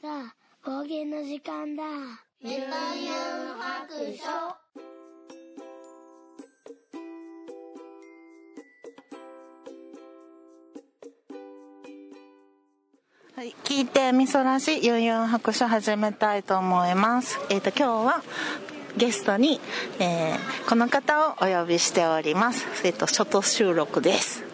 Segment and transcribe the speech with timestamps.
[0.00, 1.82] さあ、方言の時間だ。
[2.40, 2.64] ゆとゆん
[3.58, 4.58] 白書。
[13.34, 17.38] はい、聞いてみそらしゆんゆん白書始めたいと思います。
[17.50, 18.22] えっ、ー、と今日は
[18.96, 19.60] ゲストに、
[19.98, 22.66] えー、この方をお呼びしております。
[22.84, 24.47] えっ、ー、と初等収録です。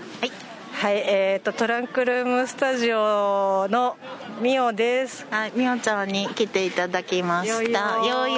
[0.75, 0.95] はい。
[0.95, 3.97] はい、えっ、とトランクルームスタジオの
[4.41, 5.27] みおです。
[5.31, 8.07] はい、みおちゃんに来ていただきました。
[8.07, 8.37] よよ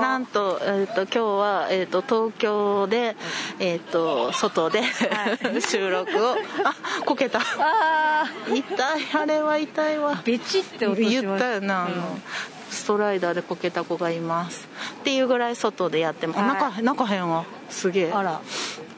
[0.00, 3.16] なんと、えっ、ー、と、今日は、えっ、ー、と、東京で、
[3.60, 4.86] えっ、ー、と、外で、は
[5.56, 6.36] い、 収録を、あ、
[7.04, 7.40] こけた。
[7.40, 10.20] あ痛い、あれは痛いわ。
[10.24, 12.22] ビチって音し言ったよな、あの、うん。
[12.70, 14.68] ストライダーでこけた子がいます。
[15.00, 18.12] っていうぐらい外でやっても、はい、中中へんわすげえ。
[18.12, 18.40] あら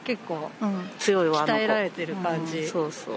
[0.07, 3.15] 結構、うん、強いわ鍛えられてる感じ、うん、そうそう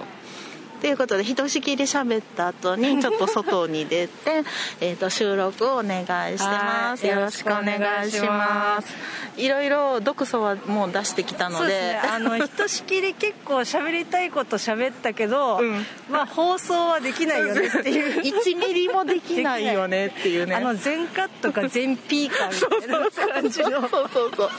[0.80, 4.43] ということでひとしきり喋った後にちょっと外に出て
[4.80, 7.07] えと収録をお願いしてます。
[7.07, 9.21] よろしくお願いします。
[9.37, 18.23] いろいろ毒素はもう出してきたので、ね、あの ひとしきり結構喋りたいこと喋ったけど、うん、まあ放送はできないよねっていう。
[18.23, 20.57] 1ミリもできないよねっていうね。
[20.57, 23.88] あの全カットか全ピーカーみたいな感じの。
[23.88, 24.51] そうそうそう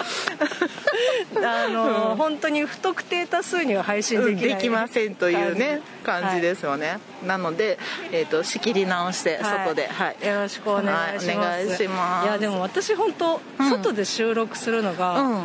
[1.43, 5.81] あの、うん、本当に不特定多数には配信できない、できませんというね
[6.19, 7.77] 感じですよね、はい、なので、
[8.11, 11.83] えーと、仕切り直して外で、はい、はい、よろしくお願いします、はい、す。
[11.83, 11.87] い
[12.27, 15.43] やでも私本当、うん、外で収録するのが、うん、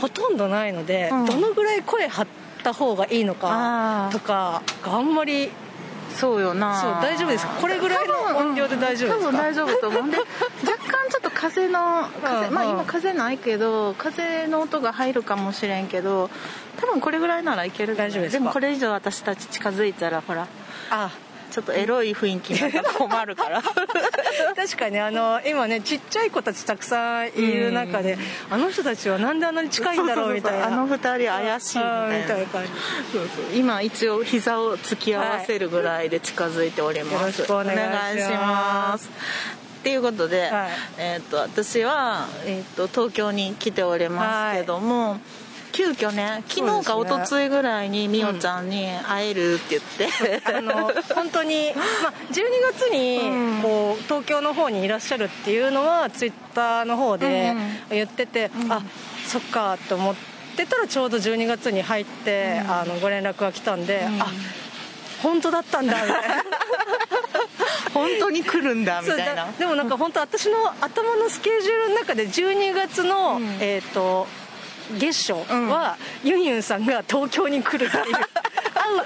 [0.00, 2.26] ほとんどないので、うん、どのぐらい声張っ
[2.62, 5.50] た方がいいのかとかがあんまり
[6.16, 6.80] そうよな。
[6.80, 9.28] そう大丈夫ですこれぐらいの音量で大丈夫ですか？
[9.28, 10.16] 多分大丈夫と思うんで。
[10.18, 10.26] 若
[11.38, 16.30] 風の風、まあ今風ないけど風の音が入るかもしれんけど
[16.80, 20.48] 多分これぐらいならいける大丈夫ですでもこれ以上私たち近づいたらほら
[20.90, 21.10] あ。
[21.50, 23.62] ちょっとエロい雰囲気になったら困るから。
[24.54, 28.18] 確かにあの今ねちっちゃい子たちたくさんいる中で、
[28.50, 30.66] あの人たちはなんであんなに近いんだろうみたいな。
[30.66, 32.46] あの二人怪しいみたいな。
[32.46, 32.70] 感じ。
[33.10, 33.56] そうそう。
[33.56, 45.20] 今一応膝を突き合わせるぐらいで近づいております、はい、よろしくお願いしますっていうことで、はい、えーと、私は、えーと、東京に来ておりますけども、はい。
[45.70, 57.54] 急遽ね昨日か一昨日ぐらいにみおちゃんに会えるって言って、うん、あの本当に、まあ、12月にこう東京の方にいらっしゃるっていうのはツイッターの方で
[57.90, 58.82] 言ってて、うん、あ
[59.26, 60.14] そっかと思っ
[60.56, 64.26] てたらちょうど12月に入って、うん、あのご連絡が来たんで、うん、あ
[65.22, 66.44] 本当だったんだみたいな
[67.98, 69.52] 本当に来るんだみたいな。
[69.52, 74.26] でもなんか本当私の頭のスケジュールの中で12月の、えっ、ー、と
[74.98, 78.04] 月初は、ユンユンさんが東京に来るっていう。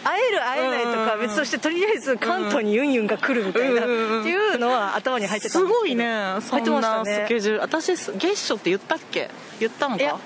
[0.04, 6.36] 会える会えないとか別としてとりあえず関東にユンユンが来るみたいなっていうのは頭に入ってたんですすごいね。
[6.40, 9.28] そんなスケジュール、私月初って言ったっけ？
[9.58, 10.18] 言ったのか？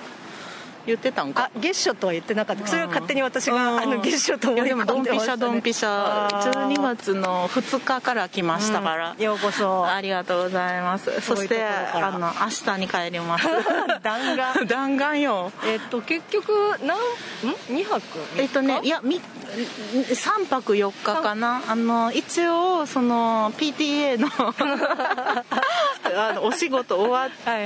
[0.87, 1.51] 言ってたんか？
[1.53, 2.65] あ月初とは言ってなかった。
[2.65, 9.85] それは勝手に私が、あの月初と思い込んでました、ね、ドンピシャドンピシャ12月の2日から来ましたから、うん、ようこそ。
[9.85, 11.21] ありがとうございます。
[11.21, 13.45] そしてあの明日に帰ります。
[14.01, 14.65] 弾丸。
[14.65, 15.51] 弾丸よ。
[15.65, 18.01] えっと結局何ん？2泊
[18.37, 21.61] えっとねいや3泊4日かな。
[21.67, 24.27] あの一応その PTA の
[26.15, 27.65] あのお仕事終わって、はいは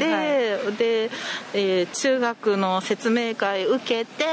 [0.72, 1.12] い、で、
[1.54, 4.26] えー、中学の説明会受けて、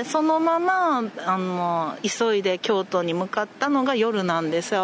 [0.00, 4.82] うん、そのままあの急いで京都に向かったのが夜なんですよ。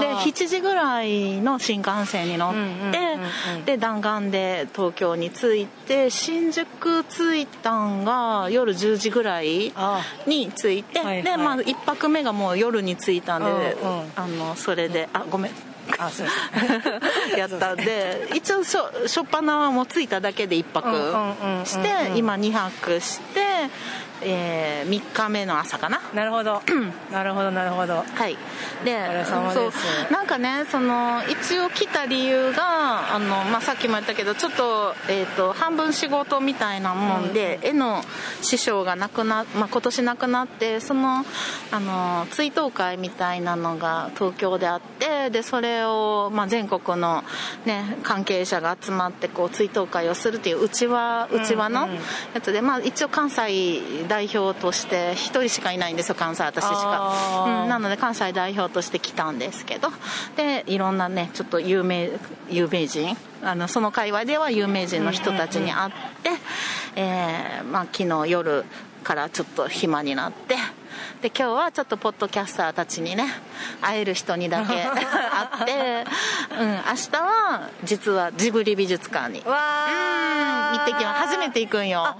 [0.00, 2.52] で7時ぐらいの新幹線に乗っ
[2.92, 3.18] て、
[3.64, 9.72] で弾丸で東京に着いて新宿着いたんが夜10時ぐらい
[10.26, 15.67] に着いて、はいはい、でまあ1泊目がもう夜に着いたんで、うんうん、あのそれであごめん
[15.98, 16.28] あそう
[17.38, 17.74] やった。
[17.74, 23.40] んで一応初初っ端はもう着いただけで1泊して今2泊して
[24.22, 26.00] えー、3日目の朝かな？
[26.14, 26.62] なるほど。
[27.12, 28.02] なるほどなるほど。
[28.02, 28.36] はい。
[28.84, 29.72] でそう
[30.12, 38.02] なんかねその一応来た理由があの、まあ、さっきも言ったけどちょっと,、えーと、半分仕事みたいなもんで、うん、絵の
[38.40, 41.24] 師匠が亡くな、まあ、今年亡くなってその
[41.70, 47.24] あの追悼会みたいなのが東京であってでそれを、まあ、全国の、
[47.66, 51.88] ね、関係者が集まってこう追悼会をするっていううちわうちわの
[52.34, 59.90] やつで、まあ、一応関西代表として1人しかいないんですよ関西私しか、うん、なので関西代表として来たんですけど。
[60.36, 62.10] でいろんなねちょっと有名
[62.48, 66.30] 有名人あのその界隈では有名人の人たちに会って、
[66.96, 68.64] えーまあ、昨日夜
[69.04, 70.56] からちょっと暇になって。
[71.20, 73.26] で今日はちょっとポッドキャスターたちにね
[73.80, 76.06] 会える人にだけ 会って、
[76.60, 79.42] うん、明日は実はジブリ美術館に。
[79.44, 80.78] わー。
[80.78, 81.20] 行ってきます。
[81.26, 82.16] 初めて行くんよ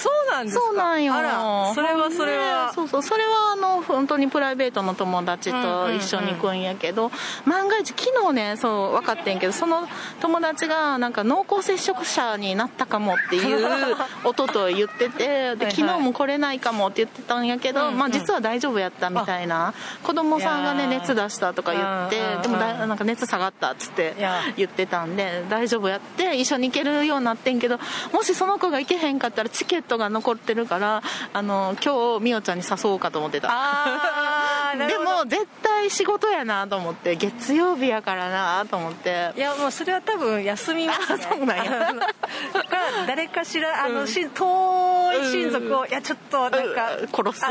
[0.00, 0.64] そうなんですか？
[0.66, 1.14] そうなんよ。
[1.14, 2.66] あらそれはそれは。
[2.68, 3.02] ねそうそう。
[3.02, 7.10] それはあの本当にプライベートの友達と一緒に行くんやけど、
[7.44, 9.88] 万が一昨日ねそう分かってんけどその
[10.20, 13.66] 友達がなんか濃厚接触者になったかもっていう
[14.24, 24.14] 音と言っててで昨日も来れないかもって言ってたんやけど、うんうんまあ、実は大丈夫やったみたいな子供さんがね熱出したとか言ってでもだなんか熱下がったっつって
[24.56, 27.78] 言ってたんで大丈夫やって一緒に行けるようになってんけど
[28.12, 31.02] もしその子が行けへんかったらチケットトが残ってるから
[31.32, 33.48] あの今日みおちゃんに誘おうかと思ってた。
[33.50, 34.50] あー。
[34.50, 39.32] なるでも絶対仕事やなと思って月曜日やからなと思って。
[39.36, 41.26] いやもうそれは多分休みますね。
[41.30, 41.94] あそうなんや。
[43.06, 44.06] 誰かしらあの、うん。
[44.06, 47.08] し遠い親族を、いやちょっとなんか、うん。
[47.08, 47.44] 殺す。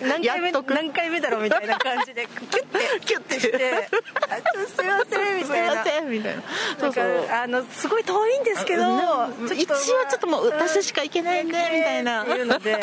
[0.00, 3.00] 何回目何回目だろうみたいな感じでキュッて。
[3.04, 3.40] キュッて。
[3.40, 3.88] して
[4.30, 6.42] 「あちょっとすいません」みすいたいなませんみたいな。
[6.80, 7.02] なんか
[7.42, 9.58] あのすごい遠いんですけど、うん。
[9.58, 12.24] 一応ちょっともう私しか行けないんでみたいな。
[12.36, 12.78] いうので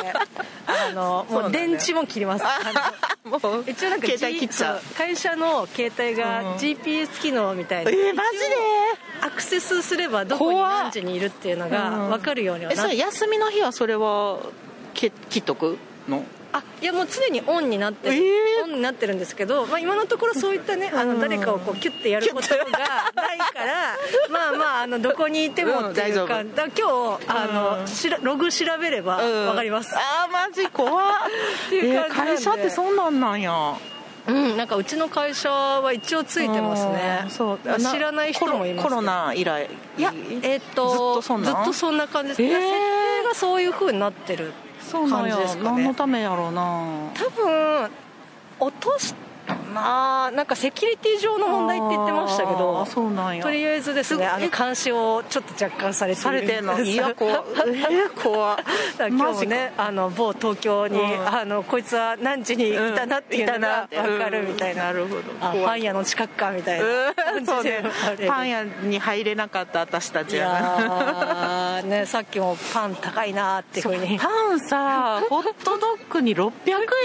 [0.67, 2.45] あの もう電池も切ります
[3.23, 4.81] もう一応なんか携帯切っちゃう。
[4.97, 6.17] 会社の携帯うん。
[6.17, 8.45] が GPS 機能みたいな、えー、マジで？
[9.21, 14.39] アクセスすればどこに何時にいるっていうのが分かるようにはえそれなって休みの日はそれは
[14.95, 15.77] け切っとく
[16.09, 16.23] の？
[16.53, 18.63] あいやもう常にオンになってる、えー。
[18.63, 23.97] オンになってるんですけど、まあ、今のところそういったねあの誰かをこうキュッてやることがないから
[24.29, 29.45] まあまああのどこにいてもっていうか,、うんだ今日あの、しらログ調べればうん。
[29.47, 31.05] 分かります、あーマジ怖っ。
[31.69, 33.75] ていう感じえー会社ってそんなんなんや。
[34.27, 37.21] うん、なんかうちの会社は一応ついてますね。
[37.23, 37.59] うんそう。
[37.65, 39.67] まあ知らない人もいますコロナ以来。
[39.97, 40.13] いや
[40.43, 41.55] えっとずっとそんなん？
[41.55, 42.49] ずっとそんな感じです、えー。
[42.49, 42.61] 設
[43.23, 44.53] 定がそういう風になってる
[44.91, 47.11] 感じですか何のねためやろうな。
[47.13, 47.91] 多分
[48.59, 49.13] 落とし
[49.71, 53.43] まあなんかセキュリティ上の問題って言ってましたけあどーそうなんや。
[53.43, 56.79] とりあえずですねあの監視をちょっと若干されてされてんの？
[56.79, 57.45] いや怖っ。
[57.55, 58.57] えー怖
[58.99, 61.27] 今日もねあの某東京に、うん。
[61.27, 65.21] あのこいつは何時にいたなっていうのが分かるみたいな,、なるほど。
[65.39, 67.81] あパン屋の近くかみたいな感じで。
[67.81, 67.89] ね。
[68.27, 74.19] パン屋に入れなかった私たちいやなやーね さっきもパン高いなっていうふうに。
[74.19, 76.51] パンさホットドッグに600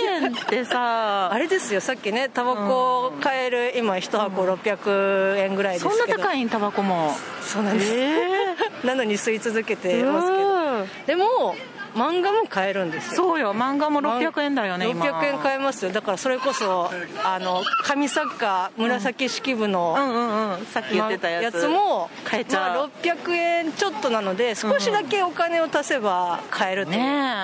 [0.09, 1.31] 円ってさ。
[1.33, 5.97] あれですよさっきねタバコ買える今1箱600円ぐらいですけど。
[5.97, 7.14] そんな高いんタバコも。
[7.43, 8.56] そうなんです、え
[8.87, 10.49] なのに吸い続けえてますけど。
[10.49, 10.88] うん。
[11.06, 11.55] でも
[11.97, 13.17] 漫画も買えるんですよ。
[13.17, 15.07] そうよ漫画も600円だよね今。
[15.07, 15.91] 600円買えますよ。
[15.91, 16.91] だからそれこそ
[17.25, 20.67] あの紙作家紫式部の、うんうんうん。
[20.67, 21.55] さっき言ってたやつ。
[21.57, 22.79] やつも買えちゃう。
[22.79, 27.01] まあ、600円ちょっとなので少しだけお金を足せば買えるっていう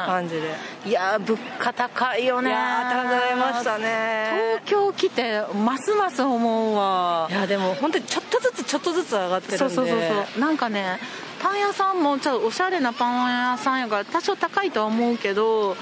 [0.06, 0.54] 感じで、
[0.86, 4.60] いやー物価高いよねいやー高くなりましたね。
[4.66, 7.28] 東京来てますます思うわ。
[7.30, 9.58] いやでも本当にちょっとずつちょっとずつ上がってるんで。
[9.58, 10.40] そうそうそうそう。
[10.40, 10.98] なんかね
[11.42, 15.76] パン屋さんもちょっとおしゃれなパン屋さんやから多少高いとは思うけど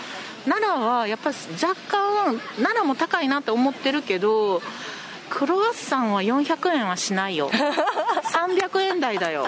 [0.46, 4.62] 奈良はやっぱ若干奈良も高いなって思ってるけど
[5.28, 7.50] クロワッサンは400円はしないよ。
[7.54, 9.46] 300円台だよ。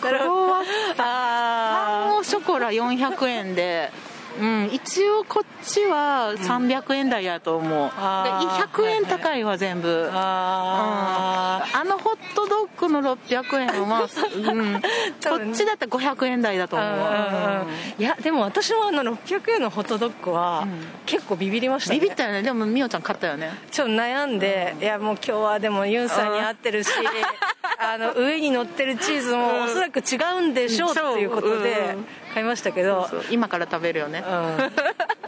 [0.00, 0.96] クロワッサン。
[0.96, 3.92] パンあオショコラ400円で
[4.40, 8.58] うん、一応こっちは300円台やと思う、あー。
[8.58, 14.02] で100円高いわ全部、あああのホットドッグの600円は、
[14.34, 17.68] うん、こっちだったら500円台だと思う、うんうんうん。
[17.98, 20.66] いやでも私もあの600円のホットドッグは
[21.06, 22.00] 結構ビビりましたね。
[22.00, 22.42] ビビったよね。
[22.42, 23.52] でもみおちゃん買ったよね。
[23.70, 26.90] ちょっと悩んで、いやもう今日はでもユンさんに会ってるし
[27.78, 32.00] あの上に乗ってるチーズもおそらく違うんでしょうっていうことでう。
[32.00, 33.08] ん買いましたけど。
[33.30, 34.24] 今から食べるよね。
[34.26, 34.72] うん。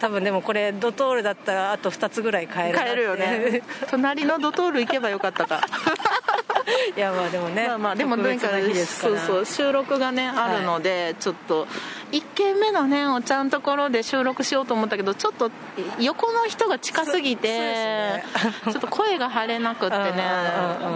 [0.00, 3.62] 多分でもこれドトールだったらあと2つぐらい買える買えるよね。
[3.90, 5.60] 隣のドトール行けばよかったか。
[6.96, 9.18] いやまあでもねまあまあでもな日ですから。
[9.18, 9.44] そうそう。
[9.46, 11.66] 収録がねあるので、ちょっと
[12.12, 15.50] 1軒目のねお茶のところで収録しようと思ったけどちょっと
[16.00, 18.22] 横の人が近すぎて
[18.64, 20.22] そちょっと声が張れなくってね。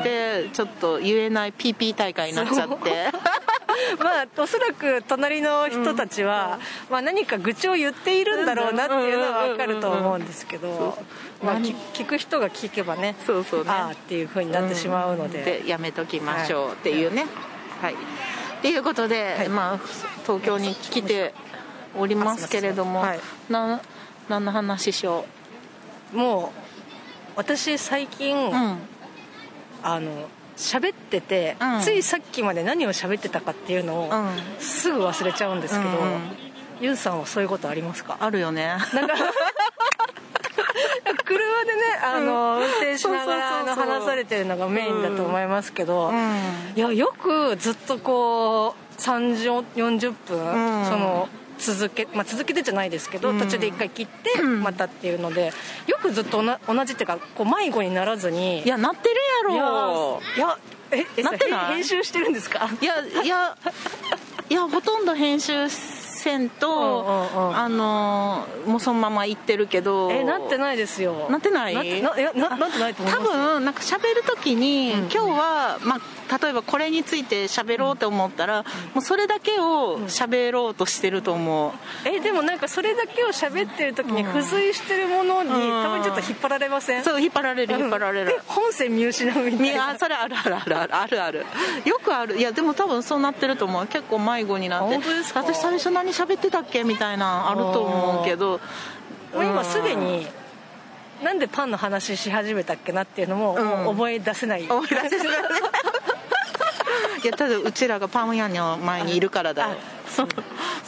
[0.04, 3.10] でちょっと言えない PP 大会になっちゃって。
[3.98, 6.58] まあおそらく隣の人たちは、
[6.90, 10.98] まあ、何か愚痴を言っているんだろうなっていうのは分かると思うんですけど、
[11.42, 13.70] まあ、聞聞く人が聞けばねそうそうね。
[13.70, 17.26] ああっていうふうになってしまうので,、でやめときましょうっていうね。
[17.80, 17.94] はい
[18.60, 19.78] っていうことで、まあ
[20.26, 21.32] 東京に来て
[21.98, 23.20] おりますけれども、はい。
[23.48, 23.80] な
[24.28, 25.24] 何の話しよ
[26.12, 26.58] もう
[27.36, 28.78] 私最近、ううん。
[29.82, 31.80] あの喋ってて、うん。
[31.80, 34.60] ついさっきまで何を喋ってたかっていうのを、うん。
[34.62, 36.20] すぐ忘れちゃうんですけど、うんうん。
[36.82, 38.18] ユンさんはそういうことありますか？
[38.20, 38.76] あるよね。
[38.94, 39.14] なんか
[41.24, 46.12] 車でねあの、運転しながらあの話されてるのがメインだと思いますけど、
[46.76, 55.52] いやよくずっとこう3040分、その続け、まあ、続けてじゃないですけど、途中で一回切ってまたっていうので
[55.86, 59.14] よくずっと同じっていうかこう迷子にならずにいやなってる
[59.56, 60.20] やろ。
[60.36, 60.58] いや
[60.92, 61.74] ええなってない？
[61.74, 62.68] 編集してるんですか？
[62.80, 63.56] いやいや
[64.48, 65.68] いやほとんど編集
[66.20, 67.04] せんと、
[67.56, 70.10] あのもうそのまま行ってるけど。
[70.12, 71.28] えなってないですよ。
[71.30, 71.74] なってない？
[71.74, 73.32] なってないやななってないと思い多ます？
[73.32, 75.00] 分なんか喋る時に、うん。
[75.00, 76.00] 今日は、まあ、
[76.30, 78.62] 例えばこれについて喋ろうと思ったら、
[78.94, 81.72] もうそれだけを喋ろうとしてると思う、
[82.08, 85.56] えでもなんかそれだけを喋ってる時に付随してるものに、うん。
[85.82, 87.04] たまにちょっと引っ張られません？
[87.04, 88.30] そう引っ張られる引っ張られる。
[88.32, 91.22] え、本線見失うみたいいなやそれあるあるあるあるある。
[91.22, 91.46] ある
[91.84, 92.38] よくある。
[92.38, 93.86] いやでも多分そうなってると思う。
[93.86, 95.40] 結構迷子になって本当ですか？
[95.40, 98.60] 私最初何喋ってたっけみたいなあると思うけど。
[99.34, 100.26] もう今すでに
[101.22, 103.64] なんでパンの話し始めたっけなっていうのもうん。
[103.64, 105.28] もう覚え出せない、思い出せない
[107.22, 109.76] いやただうちらがパン屋の前にいるからだよ。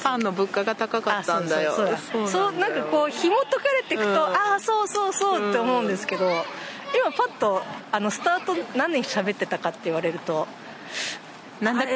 [0.03, 1.73] パンの物価が高かったんだよ。
[1.73, 2.29] あそうそうそう。
[2.29, 4.17] そうなんかこう紐解かれていくと、うん。
[4.17, 10.49] ああそうそうそうって思うんですけど、今パッとあのスタート何年喋ってたかって言われると
[11.63, 11.95] なんだっけ？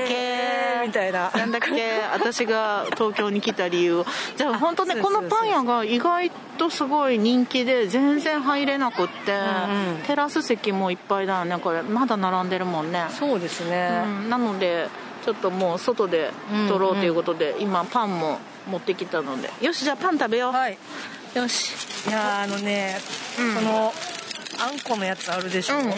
[0.83, 0.87] ー。
[0.87, 1.31] みたいな。
[1.35, 2.01] なんだっけ？
[2.13, 4.05] 私が東京に来た理由
[4.37, 5.23] じゃあ本当ねそうこそうそう。
[5.25, 10.03] のパン屋が意外とすごい人気で全然入れなくって、んうん。
[10.07, 11.83] テラス席もいっぱいだよねこれ。
[11.83, 13.07] まだ並んでるもんね。
[13.11, 14.89] そうですね、うん、なので
[15.25, 16.31] ちょっともう外で
[16.69, 19.51] 撮ろうということで、今パンも持ってきたので。
[19.61, 20.79] よしじゃあパン食べよう、はい。
[21.35, 22.09] よし。
[22.09, 22.97] いやーあのね、
[23.37, 23.93] この
[24.59, 25.93] あんこのやつあるでしょ、うんうん。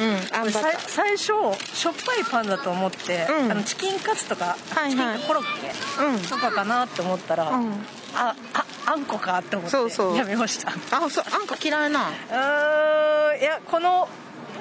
[0.87, 3.53] 最初しょっぱいパンだと思って、うん。
[3.53, 5.17] あのチキンカツとか、はいはい。
[5.17, 6.21] チキンコロッケうん。
[6.29, 7.73] とかかなって思ったら、うん。
[8.15, 10.17] あああんこかって思ってそうそう。
[10.17, 10.71] やめました。
[10.71, 14.09] あそうあんこ嫌いなうーんいやこの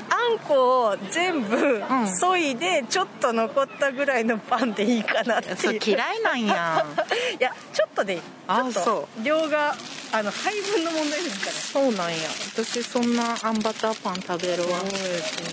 [0.09, 2.07] あんこを全部ん。
[2.07, 5.79] 削いでちょっと残ったぐらいのパンでいいかなっていう。
[5.83, 6.85] 嫌いなんや。
[7.39, 8.21] いやちょっとでいい。
[8.47, 9.75] あちょっとそ量が
[10.11, 12.29] あの配分の問題ですかねそうなんや。
[12.55, 14.79] 私そんなあんバターパン食べるわ。
[14.79, 14.89] ね。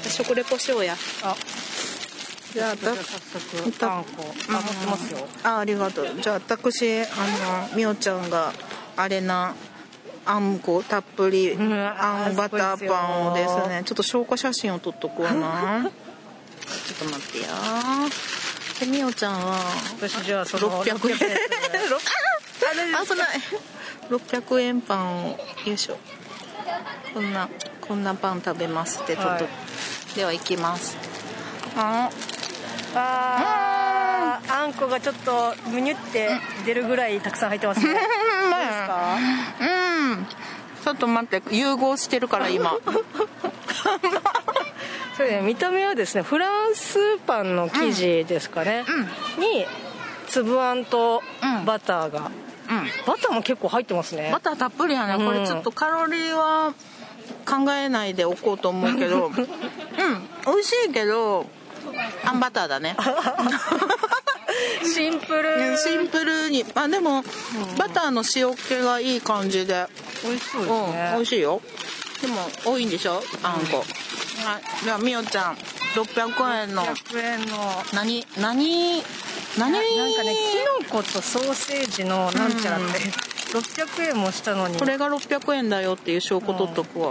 [0.08, 0.96] 食レポしようや。
[1.22, 1.36] あ。
[2.52, 3.02] じゃあじゃあ早
[3.62, 3.86] 速。
[3.86, 4.34] あんこ。
[4.48, 5.28] あ持ってますよ。
[5.42, 6.08] あありがとう。
[6.20, 7.06] じゃあ私あ
[7.70, 8.52] のみおちゃんが
[8.96, 9.54] あれな
[10.26, 15.82] あんこたっぷりんあんバターパンをですねちょっと証拠写真を撮っとくわな。
[15.84, 17.48] ちょっと待ってや。
[18.80, 19.58] でみおちゃんは
[20.00, 20.96] 私じゃあその600円。
[20.96, 21.24] 600
[22.88, 22.96] 円。
[22.96, 23.26] あそんな
[24.10, 25.98] 600円パンをよいしょ。
[27.12, 27.48] こんな
[27.80, 29.48] こんなパン食べますって撮っと、はい。
[30.16, 30.96] では行きます。
[31.76, 32.10] あ
[32.94, 36.30] あーあんこがちょっとむにゅって
[36.66, 37.86] 出るぐらいたくさん入ってますね。
[37.86, 38.06] どうです
[38.86, 39.16] か？
[39.60, 40.26] うん。
[40.84, 41.54] ちょっと待って。
[41.54, 42.72] 融合してるから今。
[45.16, 45.40] そうね。
[45.42, 48.84] 見た目はですねフランスパンの生地ですかね、
[49.38, 49.64] に
[50.26, 51.22] 粒あんと
[51.64, 52.30] バターが、
[52.68, 52.88] うん。
[53.06, 54.30] バターも結構入ってますね。
[54.32, 55.24] バターたっぷりやね。
[55.24, 56.74] これちょっとカロリーは
[57.46, 59.26] 考えないでおこうと思うけど。
[59.30, 59.34] うん。
[60.46, 61.46] 美味しいけど
[62.24, 62.96] あんバターだね
[64.94, 65.76] シンプル。
[65.78, 66.64] シンプルに。
[66.74, 67.24] あでも
[67.78, 69.86] バターの塩気がいい感じで。
[70.22, 71.60] 美味しそうですうんね美味しいよ。
[72.20, 73.22] でも多いんでしょ？
[73.42, 74.84] あんこ、はい。
[74.84, 75.58] ではみおちゃん
[75.94, 76.84] 600円の。
[76.84, 77.84] 100円の。
[77.92, 79.04] 何何何？
[79.58, 79.72] ななん
[80.14, 80.34] かね
[80.80, 82.98] キノコとソーセージのなんちゃらって、
[83.56, 84.76] 600円もしたのに。
[84.78, 87.10] これが600円だよっていう証拠取っとくわ、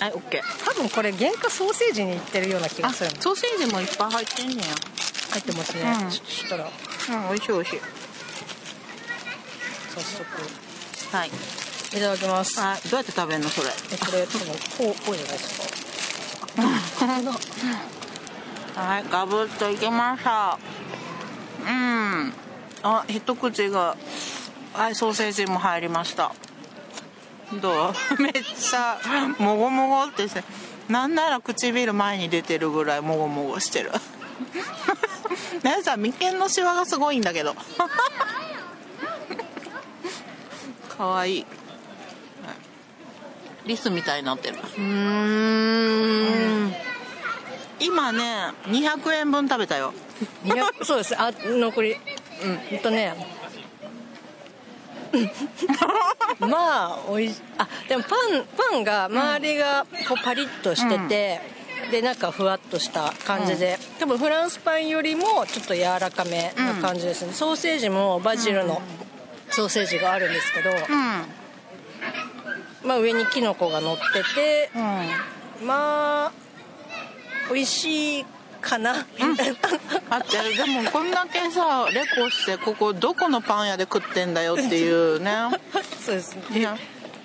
[0.00, 0.64] はいオッケー。
[0.64, 3.10] 多分これ原価ソーセージにいってるような気があする。
[3.20, 4.62] ソーセージもいっぱい入ってんねや
[5.30, 6.10] 入ってますね、うん。
[6.10, 6.64] ちょっとしたら。
[6.64, 6.70] うん
[7.28, 7.80] 美味しい美味しい。
[9.94, 10.24] 早速。
[11.16, 11.28] はい。
[11.28, 11.30] い
[11.94, 12.58] ただきます。
[12.60, 12.80] はい。
[12.88, 13.68] どうやって食べるのそれ？
[13.92, 14.54] えこれ多分こ
[15.00, 15.66] うこうじゃないですか。
[18.80, 20.58] はいガブッといけました。
[21.66, 22.32] うん。
[22.82, 23.96] あ一口が
[24.72, 26.32] はいソーセージも入りました。
[27.60, 27.92] どう？
[28.22, 28.98] めっちゃ
[29.38, 30.26] もごもごって
[30.88, 33.90] なんなら唇前に出てるぐらいもごもごしてる
[35.62, 37.54] ねさ眉間のシワがすごいんだけど。
[40.96, 41.46] かわいい。
[43.66, 44.56] リスみたいになってる。
[44.78, 46.74] うん。
[47.78, 49.92] 今ね200円分食べたよ。
[50.44, 51.14] 200 そうです。
[51.20, 51.92] あ残り。
[51.92, 51.96] う
[52.48, 52.56] ん。
[52.70, 53.40] ほんとね。
[56.38, 61.40] まあおいしあでもパンパンが周りがこうパリッとしてて、
[61.90, 68.82] で中ふわっとした感じで、多分フランスパンよりもちょっと柔らかめな感じですね、ソーセージもバジルの
[69.50, 70.76] ソーセージがあるんですけど、うん。
[72.88, 74.02] まあ、上にキノコが乗って
[74.34, 75.66] て、うん。
[75.66, 76.32] まあ
[77.52, 78.26] 美味しい
[78.60, 79.58] かな、みたいな。
[80.10, 85.32] あってでもこんだけさレコしてここどこのパン屋で食ってんだよっていうね。
[86.04, 86.76] そうですいや。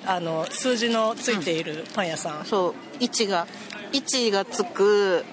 [0.07, 2.75] あの数字のついているパン屋さん、そう。
[2.99, 3.47] 位置が
[3.95, 5.23] 位置がつく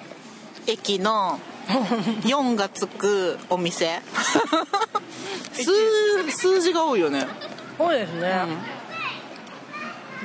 [0.69, 1.41] 駅の
[2.23, 4.01] 4がつくお店。
[5.53, 7.27] 数数字が多いよね。
[7.77, 8.47] そうですね、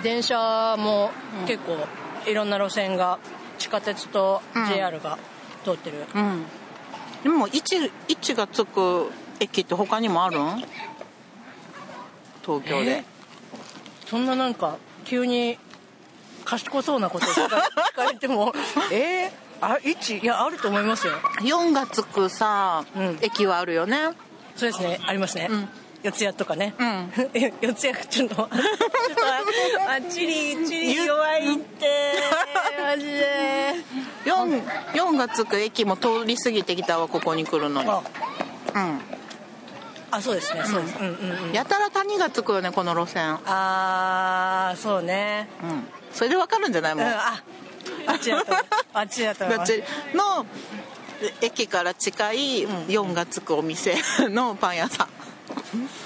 [0.04, 1.10] 電車も
[1.48, 1.80] 結構
[2.28, 3.18] いろんな路線が
[3.58, 5.18] 地下鉄と JR が
[5.64, 6.46] 通ってる、うん。
[7.24, 10.64] でも位置位置がつく駅って他にもあるん？
[12.46, 12.92] 東京で。
[12.98, 13.04] え
[14.06, 15.58] そんななんか急に
[16.48, 18.54] 賢そうなことを聞かれても
[18.90, 21.14] えー、あ一いやあると思いますよ。
[21.42, 23.20] 4がつくさ、うん。
[23.22, 24.12] 駅はあるよね。
[24.56, 25.00] そうですね。
[25.06, 25.70] ありますね、ん。
[26.04, 27.12] 四谷とかね、うん。
[27.36, 28.52] え四谷ちょっと ちょっと
[29.90, 32.14] ああチリチリ弱いって。
[32.82, 33.76] マジで。
[34.24, 34.64] 4,
[34.94, 37.90] 4がつく駅も通り過ぎてきたわここに来るのに。
[37.90, 38.02] あ。
[38.74, 39.17] うん
[40.12, 40.64] あそうですね。
[40.66, 41.54] そうです、うん、うんうん。
[41.54, 43.38] やたら谷がつくよねこの路線。
[43.46, 45.50] あーそうね。
[45.64, 45.88] うん。
[46.14, 46.94] それでわかるんじゃない？
[46.94, 46.96] う。
[46.96, 47.44] んもうあ
[48.08, 48.54] あっちだと
[48.94, 50.46] あっちだと思いますだっての
[51.42, 53.96] 駅から近い4がつくお店
[54.30, 55.08] のパン屋さん。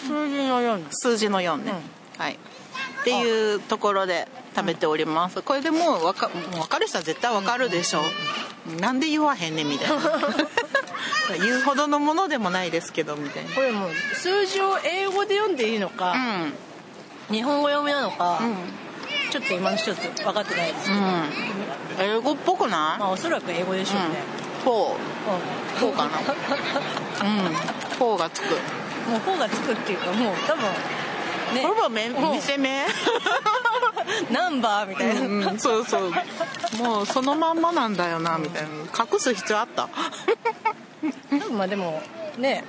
[0.08, 1.74] 数字の4数字の4ね、
[2.17, 2.34] はい。
[2.34, 8.01] っていうところで食べております、これでもうわかもう分かる人は絶対分かるでしょ、
[8.79, 9.96] なんで言わへんねんみたいな
[11.41, 13.51] 言うほどのものでもないですけどみたいな。
[13.51, 16.15] これもう数字を英語で読んでいいのか、
[17.29, 18.41] 日本語読みなのか、
[19.31, 24.24] ちょっと今の一つ分かってないですけど、うん、うん、英語っぽくまあないおそらく英語でしょうね、
[24.63, 24.91] four。
[24.91, 24.98] うん。
[25.77, 26.12] four かな。
[27.27, 27.53] うん。
[27.98, 28.46] four がつく。
[29.10, 30.63] もう「four」がつくっていうかもう多分
[31.55, 31.63] ね。
[31.63, 32.86] ほぼめもう店名
[34.29, 36.12] ナンバーみたいな、うんそうそう。
[36.77, 38.70] もうそのまんまなんだよなみたいな。
[39.12, 39.89] 隠す必要あった？
[41.51, 42.01] まあでも
[42.37, 42.63] ね、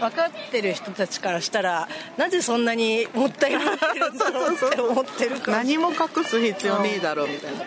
[0.00, 5.58] 分かってる人たちからしたらなぜそんなにもったいないってるんだろうって思ってるから。
[5.58, 7.64] 何も隠す必要ねえだろみたいな。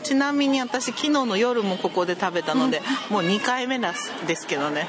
[0.00, 4.88] ちなみに私昨日の夜もここで食べたのでもう2回目ですですけどね。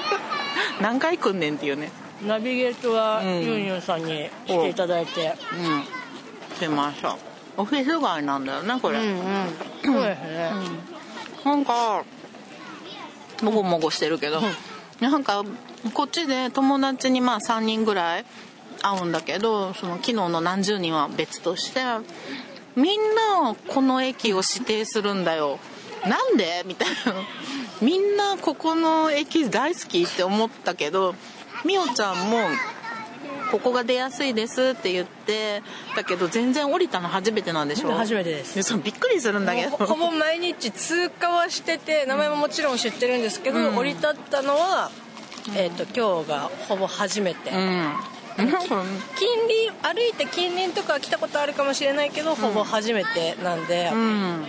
[0.80, 1.92] 何回来んねんっていうね。
[2.22, 5.34] ナビゲートはうんユンユンさんにしていただいて。
[5.52, 5.84] うん。
[6.58, 7.16] 出ました。
[7.56, 9.14] オフィス街なんだよねこれ、うんうん。
[9.84, 10.50] そうですね、
[11.44, 12.04] なんか
[13.44, 14.40] もごもごしてるけど、
[15.00, 15.44] なんか
[15.92, 18.24] こっちで友達にまあ3人ぐらい
[18.82, 21.80] 会うんだけどその昨日の何十人は別として
[22.76, 25.58] みんなこの駅を指定するんだよ。
[26.06, 26.64] なんで？
[26.66, 26.94] みたいな。
[27.80, 31.14] みんなここの駅大好きって思ったけど
[31.64, 32.38] みおちゃんも
[33.54, 35.62] ここが出やすいですって言って
[35.94, 38.56] だけど全然降りたの初めてなんでしょ初めてです。
[38.56, 39.76] でそのびっくりするんだけど。
[39.76, 43.76] ほほぼ毎日通過はしてて名前ももちろん知ってるんですけど、うん。
[43.76, 44.90] 降り立ったのは、
[45.56, 47.92] えー、と今日がほぼ初めて、うん。
[48.36, 48.48] 近
[49.80, 54.44] 隣歩いて近隣とかは来たことあるかもしれないけど、ほぼ初めてなんで、うん。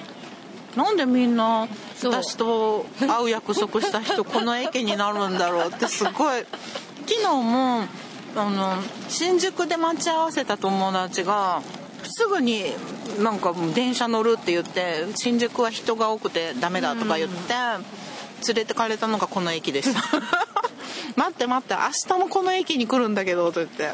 [0.76, 1.68] なんでみんな
[2.04, 6.44] 私と会う約束した人この駅になるんだろうってすごい。
[7.08, 7.84] 昨日も
[8.36, 11.62] あの新宿で待ち合わせた友達が
[12.04, 12.64] すぐに
[13.20, 17.54] なんか電車乗るって言って新宿は人が多くてダメだとか言って
[18.48, 20.02] 連れてかれたのがこの駅でした。
[21.16, 23.92] 待って待って明日もこの駅に来るんだけどと言って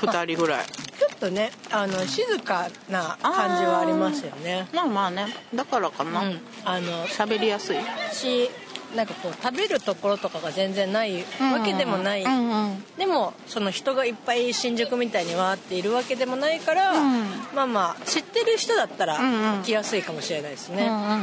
[0.00, 0.66] 2人ぐらい。
[0.66, 4.68] ちょっとねあの静かな感じはありますよね。
[4.72, 5.26] まあまあね。
[5.54, 6.40] だからかな、うん。
[6.64, 7.76] あの喋りやすい。
[8.12, 8.50] し
[8.94, 11.24] なんかこう食べるところとかが全然ないわ
[11.64, 17.24] けでもない、うんうんでもその人がいっぱい新宿みたいにわーっているわけでもないから、うん。
[17.54, 19.62] まあまあ知ってる人だったらうんうん。
[19.62, 21.18] 来やすいかもしれないですね、うんうんうん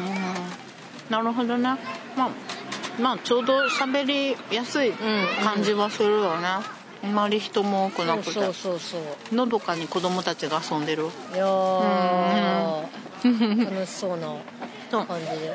[1.10, 1.64] なるほどね
[2.16, 2.30] まあ
[3.00, 4.92] まあちょうど喋りやすい
[5.44, 6.48] 感じはするよね、
[7.04, 8.32] あんまり人も多くなくて。
[8.32, 8.98] そうそうそうそ
[9.32, 9.36] う。
[9.36, 11.08] のどかに子供たちが遊んでる。
[11.34, 13.02] いやー。
[13.24, 14.34] 楽しそうな
[14.92, 15.08] そう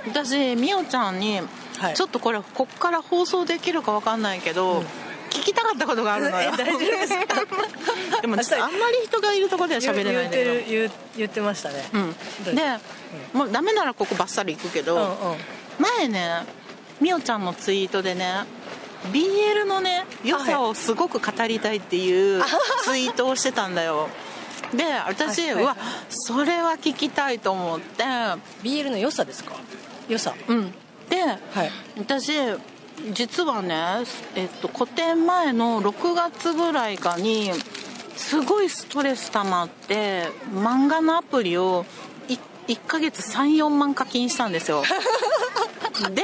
[0.09, 1.40] 私みおちゃんに、
[1.79, 1.94] はい。
[1.94, 4.81] ちょっとこれこっから放送できるかわかんないけど、
[5.31, 6.51] 聞きたかったことがあるのよ。
[6.55, 7.35] え大丈夫ですか？
[8.22, 12.62] でもあんまり人がいるところでは喋れないんだけど言ってる言ってましたね、うん、で、
[13.35, 15.38] もうダメならここバッサリ行くけど、うんうん。
[15.99, 16.44] 前ね
[17.01, 18.44] みおちゃんのツイートでね
[19.12, 22.42] BL のね良さをすごく語りたいっていう
[22.85, 23.99] ツイートをしてたんだよ。
[23.99, 24.11] はい
[25.52, 25.62] はい。
[25.62, 25.76] うわ
[26.09, 28.02] それは聞きたいと思って。
[28.62, 29.55] BL の良さですか？
[30.09, 30.35] 良さ。
[30.48, 30.72] うん。
[31.09, 31.70] ではい。
[31.98, 32.33] 私
[33.12, 33.76] 実はね、
[34.35, 37.50] えっと、個展前の6月ぐらいかに
[38.16, 41.85] すごいストレス溜まって漫画のアプリを
[42.29, 44.83] 1, 1ヶ月34万課金したんですよ
[46.14, 46.22] で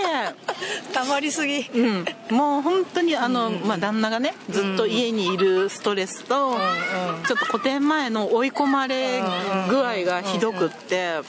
[0.93, 2.05] たまりすぎ、うん、
[2.37, 6.57] もう本当にあの、まあ、旦那がねずっと家にいるストレスと、
[7.27, 9.23] ちょっと個展前の追い込まれ
[9.69, 11.21] 具合がひどくって、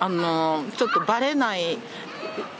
[0.00, 1.78] あのちょっとバレない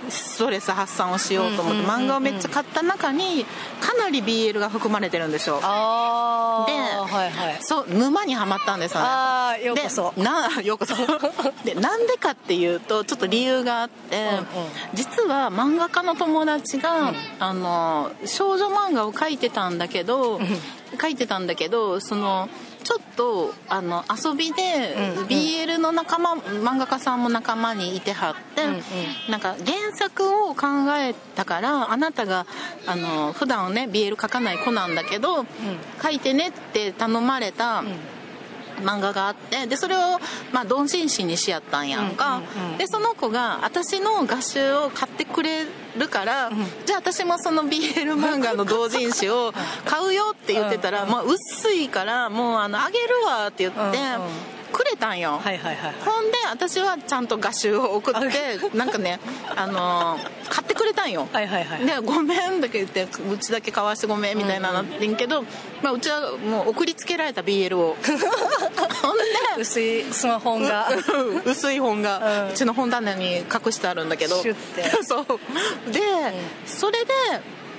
[0.08, 3.44] ストレス発散をしようと思って漫画をめっちゃ買った中に
[3.80, 5.60] かなり BL が含まれてるんですよ。
[5.62, 6.72] ああで
[7.12, 7.58] はいはい。
[7.60, 9.06] そう沼にはまったんですよね。
[9.06, 10.12] ああようこそ。
[10.62, 10.94] ようこそ。
[11.64, 14.44] で なんでかっていうとちょっと理由があって、うんうん。
[14.94, 20.38] 実は漫画家の友達が、あの少女漫画を描いてたんだけど
[20.98, 22.48] 描いてたんだけどその
[22.84, 25.26] ちょっとあの遊びで、うんうん。
[25.26, 28.82] BL の仲間漫画家さんも仲間にいてはって、うんうん。
[29.30, 30.66] なんか原作を考
[30.96, 32.46] えたからあなたが
[32.86, 35.42] あの普段ね BL 描かない子なんだけど、
[35.98, 37.82] 描いてねって頼まれた、
[38.82, 39.98] 漫画があってでそれを、
[40.52, 42.78] まあ、同人誌にしやったんやんか、うんうんうん。
[42.78, 45.64] でその子が私の画集を買ってくれ
[45.96, 46.50] るから、
[46.84, 49.52] じゃあ私もその BL 漫画の同人誌を
[49.84, 51.10] 買うよって言ってたら、うん。
[51.10, 53.98] まあ、薄いからもうあのあげるわって言って、
[54.74, 59.20] くれたんよ、はいはいはいほんで私はちゃんと画集を送って なんかね
[59.54, 61.26] あのー買ってくれたんよ。
[61.32, 61.86] はいはいはい。
[61.86, 65.44] で「ごめん」だけ言って「うちだけ買わしてごめん」みたいななってんけど、
[65.82, 67.96] まあ、うちはもう送りつけられた BL を。
[69.02, 69.24] ほんで
[69.58, 70.88] 薄いスマホが。
[70.90, 72.50] う ん薄い本がうん。
[72.50, 74.40] うちの本棚に隠してあるんだけど。
[74.42, 75.02] シュッて。
[75.04, 75.92] そう。
[75.92, 76.00] で、
[76.66, 77.12] それで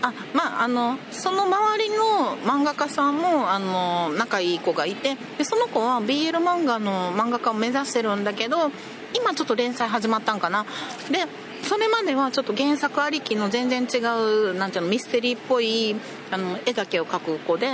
[0.01, 8.71] あまああのその周りの漫画家さんもあの仲いい子がいてでその子は BL 漫画の漫画家を目指してるんだけど
[9.13, 10.65] 今ちょっと連載始まったんかな。
[11.11, 11.25] で
[11.63, 15.95] それまではちょっと原作ありきの全然違うなんていうのミステリーっぽい
[16.29, 17.69] あの絵だけを描く子で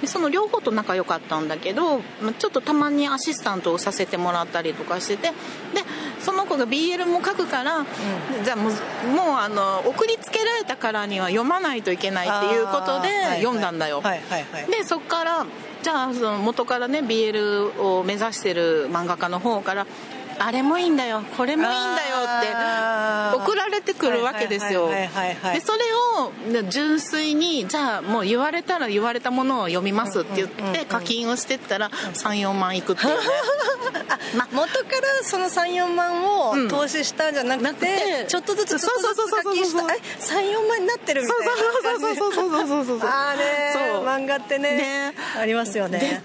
[0.00, 5.34] でその両方と仲良かったんだけどまあちょっとたまにアシスタントをさせてもらったりとかしててで
[6.20, 7.86] その子が BL も書くから、
[8.44, 8.72] じゃあもう
[9.06, 13.08] もうあの送りつけられたからには読まないといけないっていうことで
[13.40, 14.66] 読んだんだよ、はいはいはい。
[14.70, 15.46] でそっから
[15.82, 19.86] じゃあその元からね BL を目指してる漫画家の方から
[20.38, 21.22] あれもいいんだよ。
[21.36, 24.88] これもいいんだよって送られてくるわけですよ。
[24.88, 25.08] で
[25.60, 25.84] それ
[26.62, 33.16] を純粋にじゃあもう言われたら言われたものを読みますって言って課金をしてったら34万いくっていうね。
[34.36, 39.84] ま、元からその34万を投資したんじゃなくて、うん、ちょっとずつちょっとずつ課金した。
[39.84, 42.18] う34万になってるみたいな感じ。
[42.18, 46.20] そうそうそうそうそうそうああそう漫画ってねねありますよねで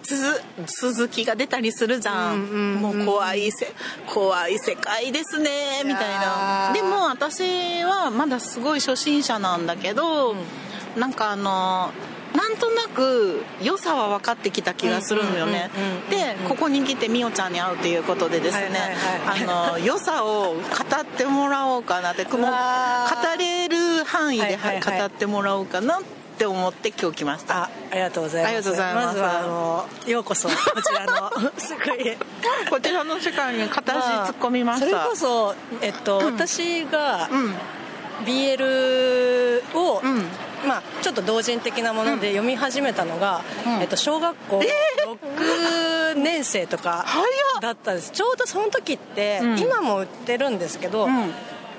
[0.66, 3.74] 続きが出たりするじゃ、うんうんうん、もう怖いせ
[4.08, 6.70] 怖い世界ですねみたいな。
[6.72, 10.36] ーでも私はまだすごい初心者なんだけど、
[10.98, 11.92] なんかあの
[12.36, 15.70] なんとなく良さは分かってきた気がするのよね。
[15.76, 22.48] うんうんうんうんでここに来てみおちゃんに会うということでですね、あの良さを語ってもらおうかなってもう語
[23.38, 27.64] れる範囲で語ってもらおうかなって思って今日来ました。
[27.64, 28.50] あありがとうございます。
[28.50, 29.16] ありがとうございます。
[29.16, 31.32] ずはあのようこそこちらの。
[31.58, 32.18] すごい。
[32.70, 37.56] こちらの世界に片足突っ込みました、それこそ、えっと私がうん。
[38.26, 40.26] BL を、うん。
[40.68, 43.74] まあ、ちょっと同人的なもので読み始めたのが、うん。
[43.82, 47.06] えっと、小学校6年生とか
[47.62, 48.12] だったんです。
[48.12, 49.60] ちょうどその時って、うん。
[49.60, 51.34] 今も売ってるんですけど、うん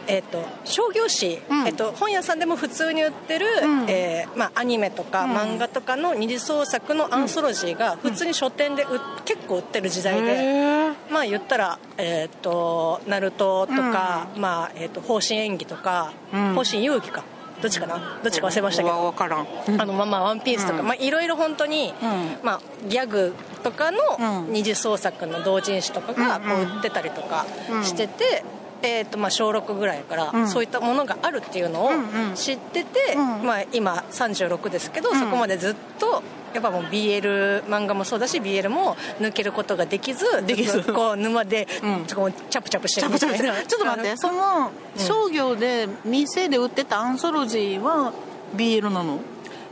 [0.06, 1.66] えっと、商業誌、うん。
[1.66, 3.90] えっと、本屋さんでも普通に売ってる、うん。
[3.90, 5.32] えーまあ、アニメとかうん。
[5.32, 8.86] 漫画とかの二次創作のアンソロジーが普通に書店でう
[9.24, 10.92] 結構売ってる時代で。
[11.10, 16.54] まあ言ったら、えっとナルトとか、まあえっと方針演技とか、うん。
[16.54, 17.24] 方針遊戯か。
[17.62, 18.20] どっちかな？
[18.22, 19.46] どっちか忘れましたけど、わからん。
[19.78, 20.86] あのまあまあワンピースとか、うん。
[20.86, 22.38] まあいろいろ本当に、うん。
[22.42, 23.98] まあギャグとかの
[24.42, 24.52] うん。
[24.52, 27.46] 二次創作の同人誌とかがこう売ってたりとか
[27.82, 28.44] してて。
[28.84, 30.48] えーとまあ、小6ぐらいから、うん。
[30.48, 32.34] そういったものがあるっていうのをうんうん。
[32.34, 33.46] 知ってて、うん。
[33.46, 35.18] まあ、今36ですけど、うん。
[35.18, 40.82] そこまでずっとやっぱもう BL 漫画もそうだし BL も抜けることができずできず。
[40.92, 41.96] こう沼で、うん。
[41.96, 43.54] ちょっとこうチャプチャプしてるみたいな。
[43.62, 48.12] ちょっと待ってその商業で店で売ってたアンソロジーは
[48.54, 49.18] BL なの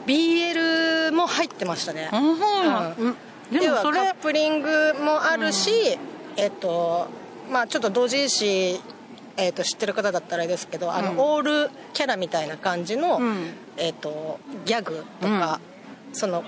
[0.07, 2.31] ？BL も入ってましたね、うん。
[2.31, 3.17] うん。
[3.53, 5.71] でもそれカップリングもあるし、
[6.37, 7.07] えっと
[7.51, 8.81] まあちょっと同人誌
[9.37, 13.47] えっと知ってる方だったらあれですけどあの、うんオールキャラみたいな感じの、うん。
[13.77, 15.61] えっとギャグとか、
[16.13, 16.45] その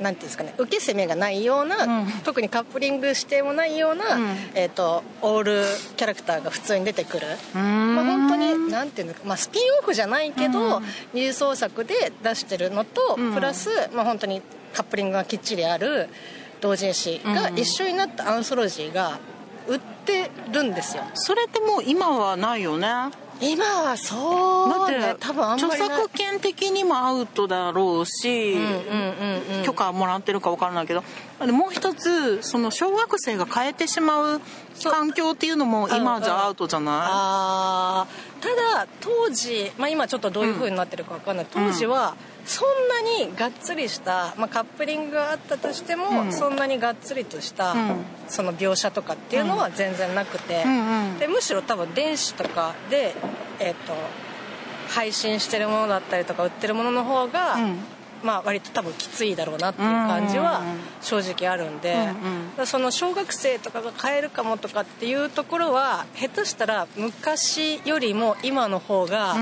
[0.00, 2.06] なんていうんですかね受け攻めがないような、うん。
[2.24, 4.36] 特にカップリングしてもないような、うん。
[4.54, 5.64] えっとオール
[5.96, 10.84] キャラクターが普通に出てくる、まあ、本当になんていうのか、まあ、スピンオフじゃないけど、うん。
[11.12, 13.34] 二次創作で出してるのと、うん。
[13.34, 16.08] プラス、まあ、本当にカップリングがきっちりある
[16.60, 19.18] 同人誌が一緒になったアンソロジーが
[19.68, 22.88] 売ってるんですよ、それってもう今はないよね？
[23.42, 28.72] 今はそう、ね、だって多分著作権的にもアウトだろうし、うんうんう
[29.54, 29.64] んうん。
[29.64, 31.02] 許可もらってるか分からないけど
[31.50, 34.40] もう一つその小学生が変えてしまう
[34.84, 36.94] 環境っていうのも今じゃアウトじゃない？
[36.96, 38.42] あー。
[38.42, 38.48] た
[38.84, 42.16] だ当時、まあ、今ちょっとどういう風になってるか分かんない、当時は
[42.50, 46.32] そんなにがっつりした、まあ、カップリングがあったとしても、うん。
[46.32, 47.78] そんなにがっつりとした、うん。
[48.26, 51.18] その描写とかっていうのは全然なくて、うんうん。
[51.20, 53.14] でむしろ多分電子とかで、
[53.60, 53.92] えー、と
[54.88, 57.76] 配信してるものだったりとか売ってるものの方が、うん。
[58.24, 60.60] まあ割と多分きついだろうなっていう感じは
[61.00, 61.96] 正直あるんで、う
[62.58, 62.66] んうん。
[62.66, 69.36] その小学生とかが買えるかもとかっていうところは下手したら昔よりも今の方が、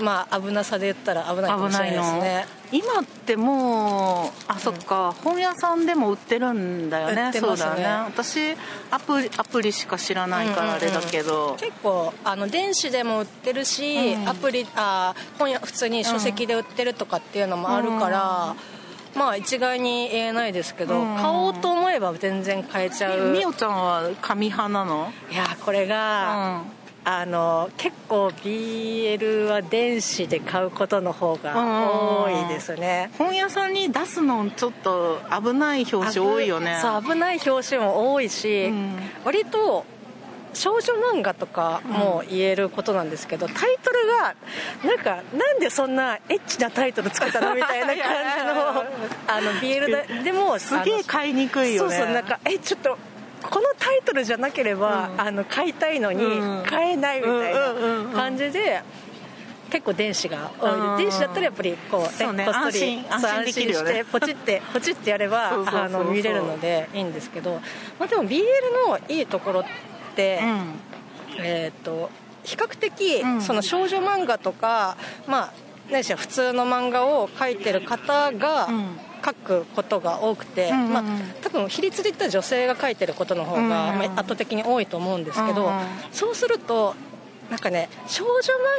[0.00, 2.46] まあ危なさで言ったら危ないかもしれないですね。
[2.72, 7.30] 今ってもうあそっか、本屋さんでも売ってるんだよね。
[7.30, 7.32] ね。
[7.32, 7.84] そうだよね。
[8.06, 8.56] 私
[8.90, 14.28] アプリアプリしか知らないからあれだけど、結構あの電子でも売ってるし、うん。
[14.28, 18.56] アプリあ本屋普通に書籍で売ってるとかっていうのもあるから、
[19.14, 21.16] まあ一概に言えないですけど、うん。
[21.16, 23.32] 買おうと思えば全然買えちゃう。
[23.32, 25.12] みおちゃんは紙派なの？
[25.30, 26.62] いやこれが、
[27.04, 33.10] あの結構 BL は電子で買うことの方が多いですね。
[33.18, 36.78] 本屋さんに出すのちょっと危ない表紙多いよね。
[36.80, 38.94] そう危ない表紙も多いし、うん。
[39.24, 39.84] 割と
[40.54, 44.36] 少女漫画とかも言えることなんですけど、タイトルが
[44.84, 48.84] なんかなんでそんなエッチなタイトルつけたのみたいな感じの
[49.26, 51.96] あの BL だでもすげえ買いにくいよね。
[51.96, 52.98] そうそうなんかえちょっと
[53.42, 56.64] このタイトルじゃなければ、あの買いたいのにうん。
[56.64, 58.12] 買えないみたいうんうんうんうん。
[58.12, 58.82] な感じで
[59.70, 60.96] 結構電子が多いうん。
[60.98, 62.44] 電子だったらやっぱりこう、そうね。
[62.44, 67.60] こっそり安心してポチってポチってやればあの見れるのでいいんですけど、
[67.98, 68.42] まあ、でも BL
[68.88, 69.64] のいいところっ
[70.14, 71.44] て、うん。
[71.44, 72.10] えー、と
[72.44, 73.42] 比較的、うん。
[73.42, 75.52] その少女漫画とかまあ
[75.90, 80.92] 何しろ普通の漫画を描いてる方がうん書くことが多くて、うんうんうん。
[80.92, 81.04] まあ、
[81.42, 85.84] 多分比率で言ったら女性が書いてることの方が、うんうんまあ、圧倒的に多いと思うんですけど、うんうん。
[86.12, 86.94] そうすると
[87.50, 88.30] なんかね少女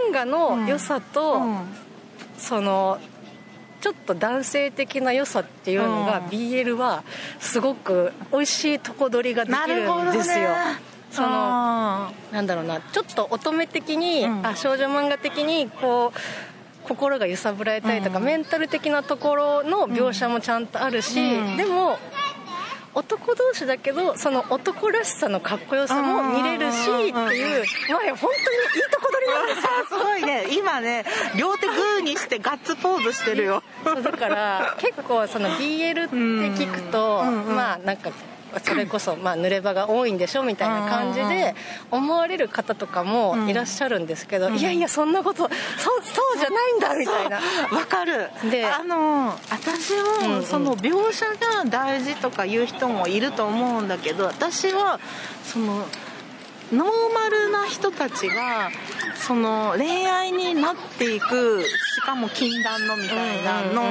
[0.10, 1.58] 漫画の良さと、うん。
[2.38, 3.00] その
[3.82, 6.26] ちょっと男性的な良さっていうのが、うん。
[6.28, 7.04] BL は
[7.40, 10.50] すごく美味しいとこ取りがでなきるんですよ。
[11.12, 14.46] そのあなんだろうなちょっと乙女的に、うん。
[14.46, 16.20] あ少女漫画的にこう
[16.88, 18.26] 心が揺さぶられたりとか、うん。
[18.26, 21.58] メンタル的なところの描写もちゃんとあるし、うん。
[21.58, 21.98] でも
[22.96, 28.18] 男同士だけどその男らしさのかっこよさも見れるしっていう、まあ、本当にいい
[28.92, 29.70] とこ取りなんですよ。
[29.84, 30.46] ーすごいね。
[30.56, 31.04] 今ね
[31.36, 33.64] 両手グーにしてガッツポーズしてるよ。
[33.84, 36.16] そうだから結構その BL って
[36.66, 37.46] 聞くと、うん。
[37.46, 37.56] うん。
[37.56, 38.12] まあなんか
[38.64, 41.56] それこそまあ濡れ場が多いんでしょみたいな感じで
[41.92, 47.38] 思われる方とかもいらっしゃるんですけど、いやいやそんなことそそうじゃないんだみたいな。
[47.38, 48.30] わかる。
[48.50, 50.42] であの私うんうん。
[50.42, 55.00] はその描写が大事とか言う人もいると思うんだけど私は
[55.44, 55.86] その
[56.74, 58.72] ノーマルな人たちが
[59.16, 63.84] その恋愛になっていくしかも禁断のみたいなの。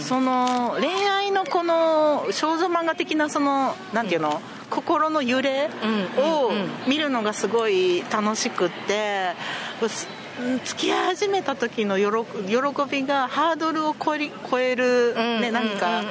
[0.00, 4.40] その恋愛のこの少女漫画的なそのなんていうの？
[4.70, 5.70] 心の揺れ
[6.18, 6.50] を
[6.86, 9.34] 見るのがすごい楽しくって
[10.64, 12.04] 付き合い始めた時の喜
[12.46, 12.56] 喜
[12.90, 16.02] びがハードルを超えり超える、ね、何か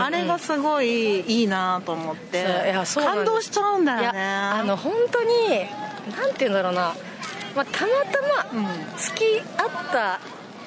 [0.00, 2.72] あれがすごいいいなと思って。
[2.94, 4.20] 感動しちゃうんだよね。
[4.20, 5.28] あの本当に
[6.16, 6.94] なんて言うんだろうな、
[7.54, 8.18] まあ、たまた
[8.52, 8.62] うん。
[8.62, 10.20] ま付き合った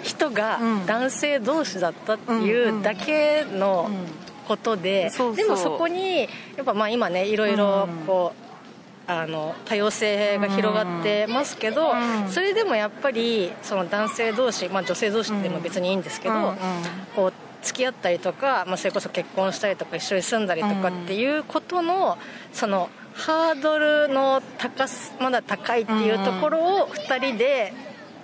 [0.03, 0.86] 人がうん。
[0.86, 2.82] 男性同士だったってうんいううん。
[2.82, 3.89] だけの
[4.47, 6.27] ことで、でもそこにや
[6.62, 8.06] っぱまあ今ねいろいろうん。
[8.06, 8.46] こう、
[9.08, 16.56] あの多様性が広がってますけど、うんそれでもやっぱりその男性同士、まあ、女性同士でも別にいいんですけど、
[17.15, 22.17] こう付き合ったりとか、まあ、それこそ結婚したりとか一緒に住んだりとかっていうことの
[22.52, 27.74] そのハードルの高すまだ高いっていうところを2人で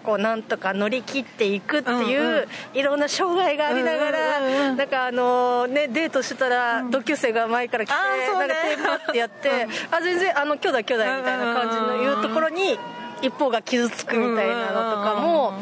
[0.04, 12.78] こうなんとか乗り切っていくっていう、いろんな障害がありながら、なんかあのねデートしてたら同級生が前から来て、なんかテープパってやって、あ全然あの兄弟兄弟みたいな感じのいうところに
[13.22, 15.54] 一方が傷つくみたいなのとかも。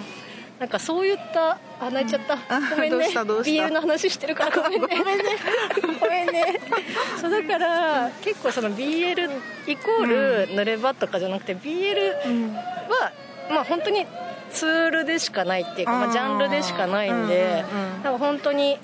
[0.62, 2.36] なんかそういったあ泣いちゃった。
[2.36, 3.08] あごめんね。
[3.08, 4.88] BL の話してるから ごめんね。
[4.96, 5.24] ごめんね。
[6.00, 6.62] ごめんね。
[7.20, 9.28] そうだから結構その BL
[9.66, 12.14] イコール濡れ場とかじゃなくて BL
[12.88, 13.12] は
[13.52, 14.06] まあ本当に
[14.52, 17.64] ツールでしかないっていうか、まあ、ジャンルでしかないんで
[18.04, 18.78] うんうん本当に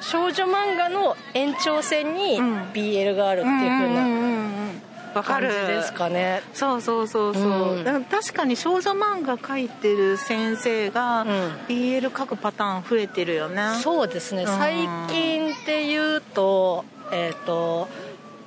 [0.00, 2.38] 少女漫画の延長線に
[2.74, 6.42] BL があるっていうふうな感じですかね。
[6.52, 11.24] そうそうそうそう、うん、だから確かに少女漫画描いてる先生が
[11.68, 14.44] BL 描くパターン増えてるよね、そうですね。
[14.46, 14.74] 最
[15.08, 17.88] 近っていうとえっ、ー、と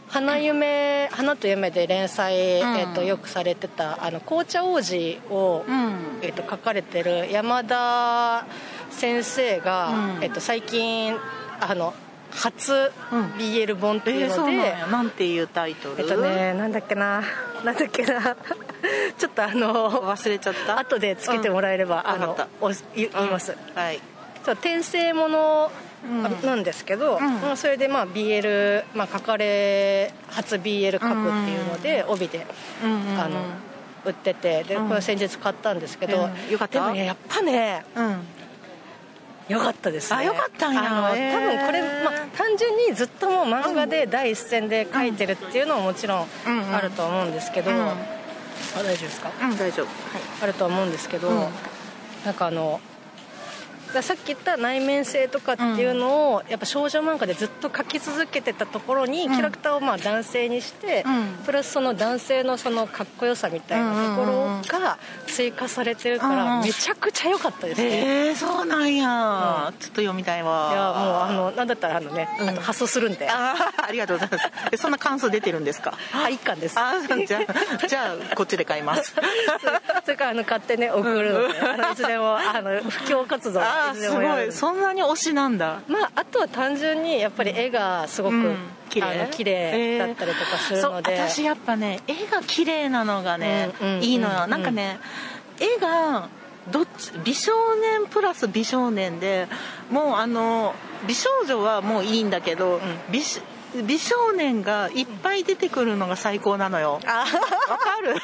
[0.10, 8.46] 花夢花と夢で連載、うん、えーと、よくされてた「あの紅茶王子を」うん、えーと、書かれてる山田
[8.90, 11.16] 先生が、うん、えーと、最近
[11.60, 11.94] あの
[12.32, 12.92] 初
[13.38, 15.96] BL 本っていうので、えー、なんていうタイトル？
[16.00, 17.22] えっとねなんだっけな
[17.64, 18.36] なんだっけな
[19.18, 20.80] ちょっとあの忘れちゃった？
[20.80, 22.38] 後でつけてもらえれば、あの
[22.96, 24.00] 言います、はい。
[24.46, 25.72] 転生もの
[26.44, 31.10] なんですけど、うん、それでまあ BL、まあ、書かれ初 BL 書くっ
[31.46, 32.46] ていうので、帯で、
[33.20, 33.40] あの
[34.06, 36.80] 売っててでこれ先日買ったんですけど、よかった？
[36.80, 37.84] でもねやっぱね、
[39.50, 40.18] よかったですね。
[40.18, 46.28] あよかったんやあの、多分これ、まあ、単純にずっともう漫画で第一線で書いてるっていうのももちろん
[46.74, 47.96] あると思うんですけど、あ
[48.76, 49.96] 大丈夫ですか、うん、大丈夫、はい、
[50.42, 51.36] あると思うんですけど、うん、
[52.26, 52.80] なんかあの
[54.02, 61.04] さっき言った内面性とかっていうのを、やっぱ少女漫画でずっと描き続けてたところに、キャラクターをまあ男性にして、
[61.46, 64.98] プラスその男性のそのかっこよさみたいなところが
[65.28, 67.88] 追加されてるから、めちゃくちゃ良かったですね。
[67.88, 70.70] へえそうなんや、ちょっと読みたいわ。
[70.72, 73.28] いやもうあのなんだったらあのね、あの発送するんで。
[73.30, 73.56] あ
[73.88, 74.78] ありがとうございます。
[74.78, 75.94] そんな関数出てるんですか？
[76.12, 76.76] はい一巻です。
[76.78, 76.94] あ
[77.26, 77.40] じゃ
[77.82, 79.14] あじゃあこっちで買います。
[80.06, 83.62] それからあの買ってね送るので、あのいつでもあの布教活動。
[83.62, 84.52] あすごい。
[84.52, 85.82] そんなに推しなんだ。
[85.88, 88.56] まああとは単純にやっぱり絵がすごく、うん、
[88.90, 89.28] 綺麗。
[89.32, 95.00] 綺麗だったりとかするので、えー、私やっぱね絵が綺麗なのがね、うんうん、いいのよ、なんかね
[95.60, 96.30] 絵が
[96.72, 99.48] どっち美少年プラス美少年で
[99.90, 100.74] もうあの
[101.08, 103.22] 美少女はもういいんだけど、うん、美
[103.84, 106.94] 美少年がいっぱい出てくるのが最高なのよ。
[106.94, 108.16] わかる？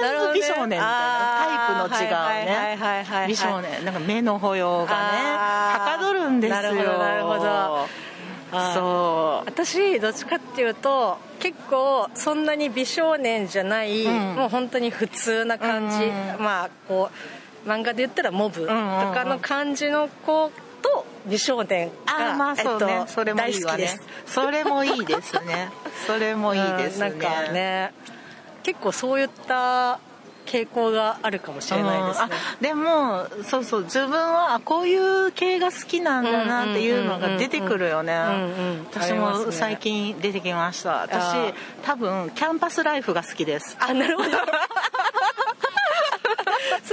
[0.00, 1.36] 全部美少年みたいな。
[1.38, 3.26] タイプの違うね。
[3.28, 3.84] 美少年。
[3.84, 4.94] なんか目の保養がね
[5.36, 6.62] はかどるんですよ。
[6.62, 7.88] なるほどなるほど。
[8.74, 9.46] そう。
[9.46, 16.08] 私どっちかっていうと結構そんなに美少年じゃない、うん、もう本当に普通な感じ、う
[16.40, 17.10] ん、まあこ
[17.66, 20.52] う漫画で言ったらモブとかの感じの子
[20.84, 24.00] と美少年が、あまあそうね、えっと、それもいいわね。
[24.26, 25.70] それもいいですね。
[26.06, 27.94] それもいいですね、うん、なんかね
[28.62, 29.98] 結構そういった
[30.46, 32.28] 傾向があるかもしれないですね、
[32.60, 38.14] でもそうそう自分はこういう系が好きなんだなっていうのが出てくるよね。
[38.90, 41.02] 私も最近出てきました。
[41.02, 43.76] 私多分キャンパスライフが好きです。
[43.80, 44.30] あなるほど。
[44.30, 44.36] そ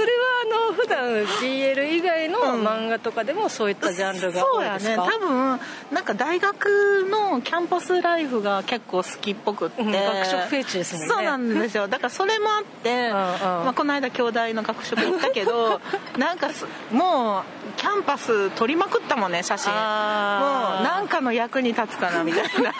[0.04, 5.12] れはあの普段 BL 以外の漫画とかでもそういったジャンルが多いですか、うん、そうやね。
[5.12, 5.60] 多分
[5.92, 11.08] なんか大学のキャンパスライフが結構好きっぽくって、うん、学食フェチですもんね。
[11.08, 11.88] そうなんですよ。
[11.88, 15.80] だからそれもあってまあ、この間兄弟の学食行ったけど
[16.18, 16.48] なんか
[16.90, 19.72] もうキャンパス撮りまくったもんね写真。
[19.72, 19.82] もう
[20.82, 22.72] なんかの役に立つかなみたいな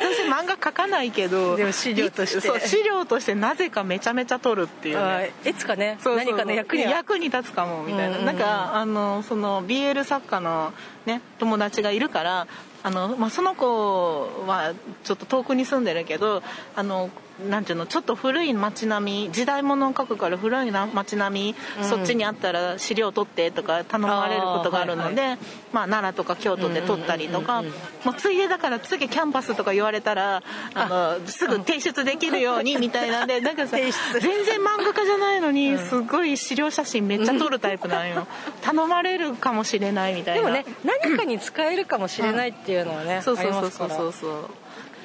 [0.00, 2.40] 私漫画描かないけどでも資料として。
[2.40, 5.32] そう資料としてなぜかめちゃめちゃ撮るっていうね。
[5.44, 8.20] いつかね何かの役に役に立つかもみたいな、うん。
[8.20, 10.72] うん、なんかあのその BL 作家の
[11.04, 12.46] ね友達がいるから
[12.82, 14.72] あの、まあ、その子は
[15.04, 16.42] ちょっと遠くに住んでるけど
[16.74, 17.10] あの
[17.48, 25.38] なんていうのちょっと古い街並み時代物を描くから古い街並み、うん、そっちにあったら資料取ってとか頼まれることがあるので、はいはい、
[25.72, 27.62] まあ、奈良とか京都で取ったりとか、
[28.04, 30.42] もうついでだから次キャンパスとか言われたら
[30.74, 33.90] あのすぐ提出できるようにみたいなんで なんかさ全
[34.44, 38.26] 然漫画家じゃないのにすごい資料写真めっちゃ撮るタイプなんよ。
[38.62, 40.42] 頼まれるかもしれないみたいな。
[40.42, 44.12] でもね何かに使えるかもしれないっていうのはね、 うん、そうそうそうそう。
[44.12, 44.50] そう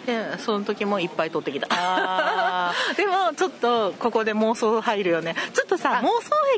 [0.05, 1.67] でその時もいっぱい撮ってきた。
[2.95, 5.35] でもちょっとここで妄想入るよね。
[5.53, 6.11] ちょっとさ妄想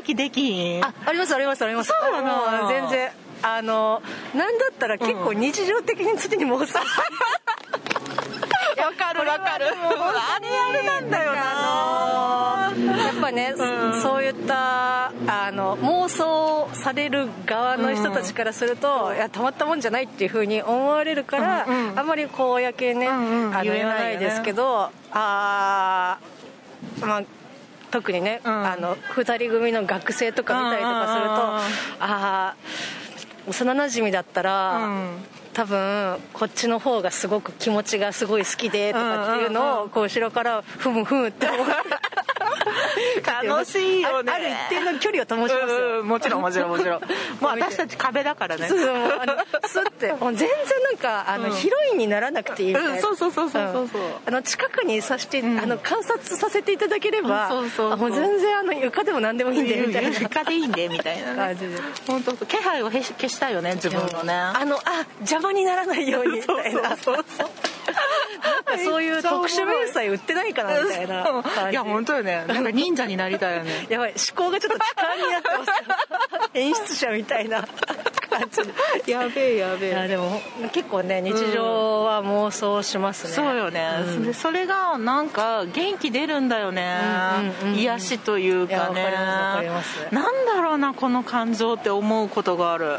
[0.04, 0.84] 癖できん？
[0.84, 1.92] あありますありますあります。
[2.02, 2.22] そうな
[2.62, 2.68] の。
[2.68, 3.10] 全然
[3.42, 4.02] あの
[4.34, 6.78] なんだったら結構日常的に常に妄想。
[6.78, 6.84] わ
[8.96, 9.66] かるわかる。
[9.66, 12.57] あれあれなんだよな
[13.28, 26.18] ぱね、うん、そういったあの妄想される側の人たちからすると、うん、いやたまったもんじゃないっていうふうに思われるから、うんうん、あんまり公にね、うんうん、あの言えないですけど、ね、あ
[27.00, 27.22] まあ
[27.90, 32.56] 特にね、うん、あの2人組の学生とか見たりとかすると、ああ
[33.48, 35.18] 幼なじみだったら、うん、
[35.54, 41.66] 多分こっちの方がすごく気持ちがすごい好きでとかっていうのをこう後ろからふむふむって思う
[43.24, 44.32] 楽しいよね。
[44.32, 47.00] ある一定の距離を保ちますよ、もちろんもちろんもちろん。
[47.40, 48.68] もう私たち壁だからね。
[48.68, 49.36] そうそうあの
[49.66, 50.12] スッて。
[50.12, 50.48] もう全然
[50.84, 54.02] なんかあの、ヒロインにならなくていいみたいな、うんそうそうそうそうそうそう。
[54.26, 60.18] あの近くにさして、あの観察させていただければ、そうそうそうあもう全然あの床でも何でもいいんでみたいな。
[60.18, 61.76] 床でいいんでみたいな感じで。
[62.06, 64.34] 本当気配を消したいよね自分のね。
[64.34, 66.96] あのあ邪魔にならないようにみたいな。
[66.96, 67.48] そうそうそう
[68.42, 73.86] なんかそういう特殊明細売ってないかなみたいないや本当よねなんか忍者になりたいよね。
[73.90, 77.62] やばい思考がちょっと痴漢になってます演出者みたいな
[78.30, 78.48] 感
[79.04, 79.10] じ。
[79.10, 80.40] やべえやべいやでも
[80.72, 84.24] 結構ね日常は妄想しますね、そうよね、うん。
[84.24, 86.98] でそれがなんか元気出るんだよね、
[87.62, 89.04] うんうんうん癒しというかね。
[89.04, 90.14] かりますわかります。
[90.14, 92.98] なんだろうなこの感情って思うことがある。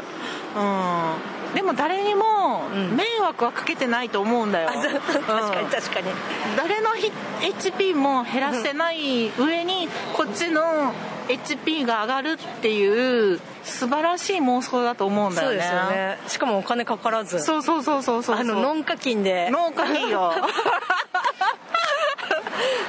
[0.56, 2.96] うんでも誰にもうん。
[2.96, 4.72] 迷惑はかけてないと思うんだよ、う。
[4.72, 6.10] 確かに確かに。
[6.56, 10.92] 誰のひ HP も減らしてない上にこっちの
[11.28, 15.54] HP が上がるっていう素晴らしい妄想だと思うんだよね。
[15.54, 16.18] そうですよね。
[16.28, 17.40] しかもお金かからず。
[17.40, 19.50] そうそうそうそうそうあのノン課金で。
[19.50, 20.32] 農家費よ。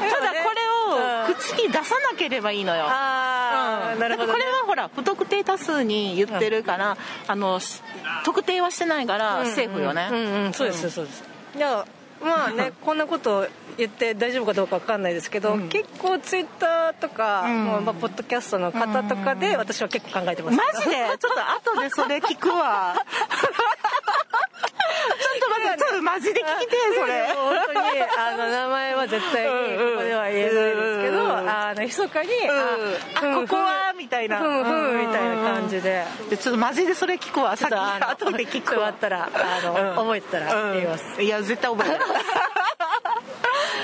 [0.02, 2.86] ただこれを口に出さなければいいのよ。
[2.88, 4.00] ああ、うん。
[4.00, 6.98] なるほど、ね、これはほら不特定多数に言ってるから、
[7.28, 7.82] あのし
[8.24, 10.54] 特定はしてないからセーフよね、うんうんうん。
[10.54, 10.90] そうです。
[10.90, 11.24] そうです。
[11.56, 11.86] いや
[12.24, 13.48] まあね こんなこと
[13.78, 15.70] 言って大丈夫かどうかわかんないですけど、うん。
[15.70, 17.66] 結構ツイッターとか、うん。
[17.66, 20.58] もうまあ、ポッドキャストの方とかで私は結構考えてます。
[20.58, 20.96] マジで？
[21.20, 21.34] ちょっ
[21.64, 22.96] と後でそれ聞くわ
[24.62, 27.28] と待ってちょっとマジで聞きてえそれ。
[27.34, 27.80] 本当に
[28.18, 34.40] あの名前は絶対にここでは言えないですけど、うんうんあの密かに、うんあここはみたいな。
[34.40, 36.06] ふんふんみたいな感じで。
[36.30, 37.56] でちょっとマジでそれ聞くわ。
[37.56, 38.82] さっき後で聞くわ。
[38.82, 39.96] 終わったらあの、うん。
[39.96, 41.26] 覚えてたら言います、うん。
[41.26, 42.06] いや絶対覚えてる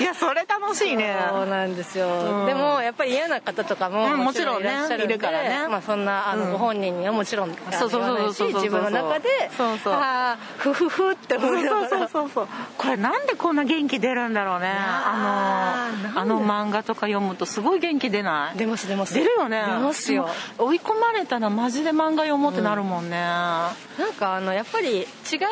[0.00, 1.16] いやそれ楽しいね。
[1.30, 2.46] そうなんですよ、うん。
[2.46, 5.68] でもやっぱり嫌な方とかもうんもちろんいらっしゃるんで、もちろんねからね。
[5.68, 6.52] まあ、そんなあの、うん。
[6.52, 8.50] ご本人にはもちろんそうそうそう言わないしそう。
[8.52, 11.74] そうそう自分の中でそうそうああふふふって思いな。
[11.74, 12.48] がらそうそうそうそう。
[12.76, 14.72] これなんでこんな元気出るんだろうね。
[14.72, 18.58] あのあの漫画とか読むとすごい元気出ない。
[18.58, 19.14] 出ます出ます。
[19.14, 19.62] 出るよね。
[19.66, 20.28] 出ますよ。
[20.58, 23.72] 追い込まれたらマジで漫画読もうってなるもんね、な
[24.10, 25.06] んかあのやっぱり違う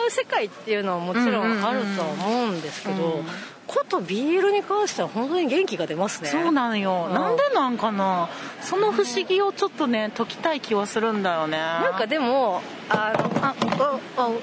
[0.09, 3.27] 世界っていうのはもちろんあるとは思うんですけど、うん
[3.67, 6.29] こと BL に関しては本当に元気が出ますね。
[6.29, 7.15] そうなんよ、うん。
[7.15, 8.29] なんでなんかな？
[8.63, 11.59] その不思議をちょっとね解きたい気はするんだよね。
[11.59, 14.37] ななんかでもあのあああうん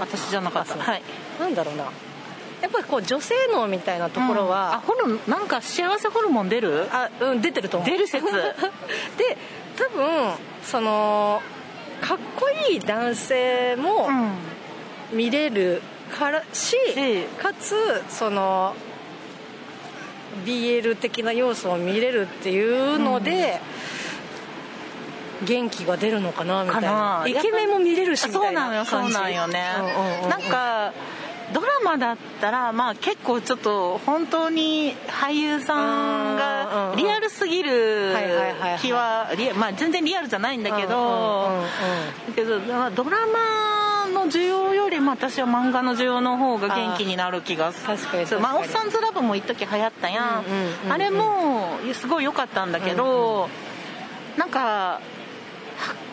[0.00, 0.76] 私じゃなかった。
[0.76, 1.02] はい。
[1.38, 1.84] なんだろうな。
[2.60, 4.48] やっぱりこう女性能みたいなところうん。
[4.48, 6.88] あは、ホルなんか幸せホルモン出る？
[6.90, 7.88] あうん出てると思う。
[7.88, 8.26] 出る説。
[9.16, 9.36] で
[9.76, 10.32] 多分
[10.64, 11.40] その
[12.00, 14.32] かっこいい男性もうん。
[15.10, 18.74] 見れるからし、しかつその
[20.44, 23.60] BL 的な要素を見れるっていうので、
[25.44, 27.24] 元気が出るのかなみたいな。
[27.26, 29.12] イケメンも見れるしみたいそうなのよな感じ。
[29.12, 29.62] そうなんよね、
[30.28, 30.92] なんか
[31.52, 38.14] ドラマだったらまあ結構ちょっと本当に俳優さんがリアルすぎる
[38.82, 41.62] 気はまあ全然リアルじゃないんだけど、
[42.36, 43.77] けどまあドラマの
[44.28, 47.96] 需要よりも私は漫画の需要の方が元気になる気がする。
[47.96, 50.92] 確かにそうまあ、オ確かにッサンズラブも一時流行ったやん,、うんうんうんうん。
[50.92, 53.48] あれもすごい良かったんだけど、
[54.36, 55.00] なんか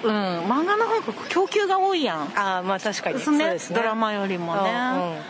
[0.03, 0.11] うん
[0.41, 2.32] 漫画の方が供給が多いやん。
[2.38, 3.20] ああまあ確かに。
[3.20, 3.76] そうですね。
[3.76, 4.61] ドラマよりもね、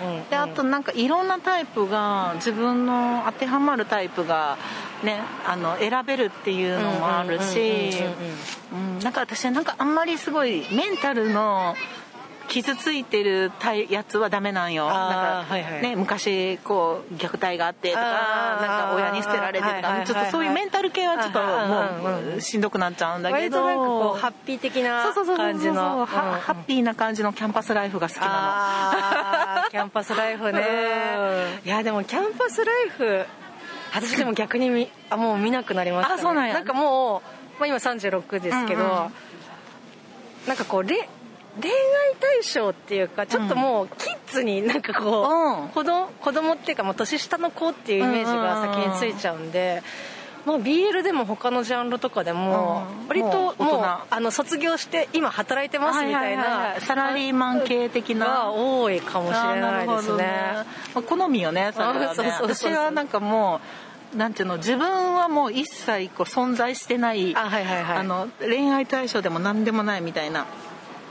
[0.04, 4.58] うんうんうんであとなんかいろんなタイプが自分の当てはまるタイプが
[5.04, 7.92] ねあの選べるっていうのもあるし。
[8.00, 8.18] うんうんうん
[8.74, 11.76] うんうんなんか私はなんかあんまりすごいメンタルの
[12.48, 13.52] 傷ついてる
[13.90, 14.86] やつはダメなんよ。
[14.86, 15.82] なんか、はいはい。
[15.82, 26.00] ね、昔こう虐待があってとかなんか親に捨てられてとはいはいはいちょっとそういうメンタル系はちょっともうしんどくなっちゃうんだけ割どとなんかこうハッピー的なそうそうそうそう感じの。
[26.02, 30.62] はハッピーな感じのキャンパスライフが好きなあーキャンパスライフね。
[31.66, 33.26] いやでもキャンパスライフ
[33.94, 36.54] 私でも逆にみあもう見なくなりました、ね、あそうなんや。
[36.54, 37.22] なんかも
[37.58, 38.96] う、まあ、今36ですけど、うんうん。
[40.48, 41.10] なんかこうれ
[41.62, 41.76] 恋愛
[42.20, 45.28] 対象っていうかちょっともうキッズになんかこ
[45.58, 45.70] う、うん。
[45.70, 49.82] 子供子供っていうかもう年下の子っていうイメージが先についちゃうんで、
[50.46, 53.08] まあ、BL でも他のジャンルとかでもうん。
[53.08, 58.26] 割ともうあの卒業して今働いてますみたいなはいサラリーマン系的な。
[58.26, 60.26] が多いかもしれないですね。
[60.94, 62.38] まあ、好みよねそれはね。
[62.42, 63.62] 私はなんかも
[64.14, 67.98] うなんていうの自分はもう一切こう存在してないあはいはいはい。
[67.98, 70.46] あの恋愛対象でも何でもないみたいな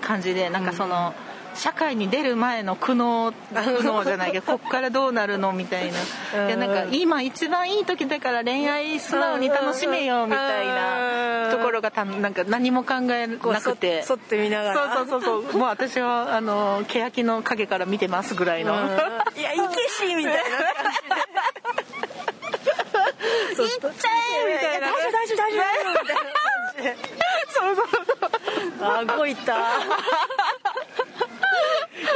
[0.05, 1.15] 感じでなんかその、
[1.55, 6.47] 社会に出る前の苦悩苦悩じゃないけど こっからどうなるのみたいな。
[6.47, 14.03] いやなんか今一番いい時だから恋愛素直に楽しめよみたいなところがたなんか何も考えなくて。
[14.03, 14.95] そって見ながら。
[14.97, 15.59] そうそうそうそう。
[15.59, 18.75] もう私はあの欅の陰から見てますぐらいの。
[19.37, 21.15] いやいけしみたいな感じで。
[23.65, 24.09] 行っちゃ
[24.43, 24.89] えみたいな。
[24.89, 26.44] 大丈夫大丈夫大丈夫みたいな
[27.49, 28.91] そうそうそう。
[28.91, 29.35] あごい。
[29.37, 29.57] たい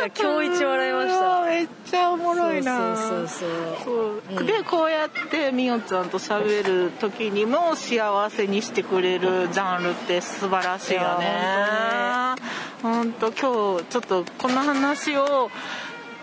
[0.00, 1.42] や今日一笑いました。
[1.42, 2.96] めっちゃおもろいな。
[2.96, 4.22] そうそうそう。
[4.36, 12.34] そう、でこうやってみおちゃんと喋る時にも幸せにしてくれるジャンルって素晴らしいよね。
[12.82, 15.50] 本当今日ちょっとこの話を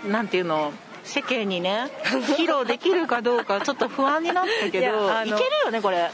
[0.08, 0.72] なんていうの？
[1.06, 4.88] 世間にね披露できるかどうかちょっと不安になったけど
[5.24, 5.98] いいけるよねこれ。
[5.98, 6.12] いや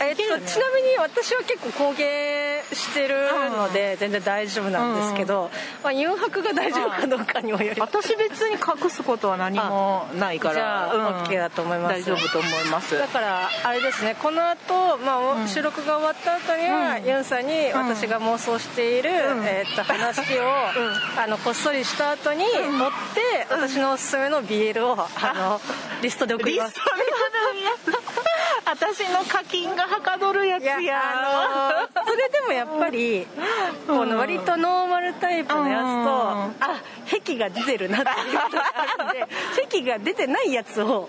[0.00, 0.46] えっといけるよね。
[0.46, 5.50] ちなみに私は結構工芸してるので全然大丈夫なんですけど、
[5.82, 11.06] まあ、誘白が大丈夫かどうかにもより私別に隠すことは何もないからじゃあ、うん。
[11.24, 11.92] OK だと思います。
[11.94, 12.98] 大丈夫と思います。
[12.98, 20.42] だからあれですねこの後、まあ収録が終わった後には、ユンさんに私が妄想している、えーっと話を、
[21.18, 25.60] あのこっそりした後に持って、私のおすめの BL をあの
[26.02, 26.74] リストで送ります。
[26.74, 27.09] リストに貼るやつ
[28.72, 33.26] 私の課金がはかどるやつやいやあのそれでもやっぱり、
[33.86, 35.82] この割とノーマルタイプのやつ
[36.60, 36.80] と、あ
[37.22, 39.26] 癖が出てるなっていうのがあるんで
[39.68, 41.06] 癖が出てないやつを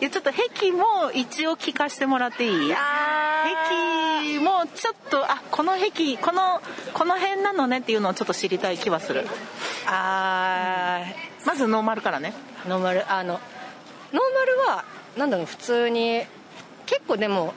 [0.00, 2.74] いやちょっと壁も一応聞かせてもらっていい？
[2.74, 6.60] 壁もちょっとあこの壁この
[6.94, 9.26] この辺なのねっていうのをちょっと知りたい気はする。
[9.86, 11.46] あー。
[11.46, 12.32] まずノーマルからね。
[12.68, 13.40] ノーマルあの
[14.12, 14.84] ノーマルは
[15.16, 16.24] なんだろう普通に
[16.90, 17.54] 結構でも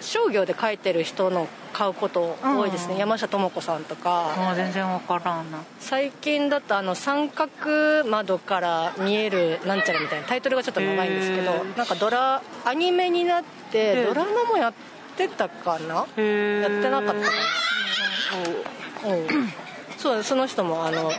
[0.00, 3.00] 商業で書いてる人の買うこと多いですね、うん。
[3.00, 5.58] 山下智子さんとか、もう全然わからんな。
[5.80, 14.72] 最近だとあの三角窓から見えるなんちゃらみたいなタイトルがちょっと長いんですけどなんかドラアニメになってドラマもやっ
[15.16, 15.94] てたかな？
[15.94, 19.14] やへってなかったかな。
[19.14, 19.52] うん
[19.98, 21.12] そうその人もあの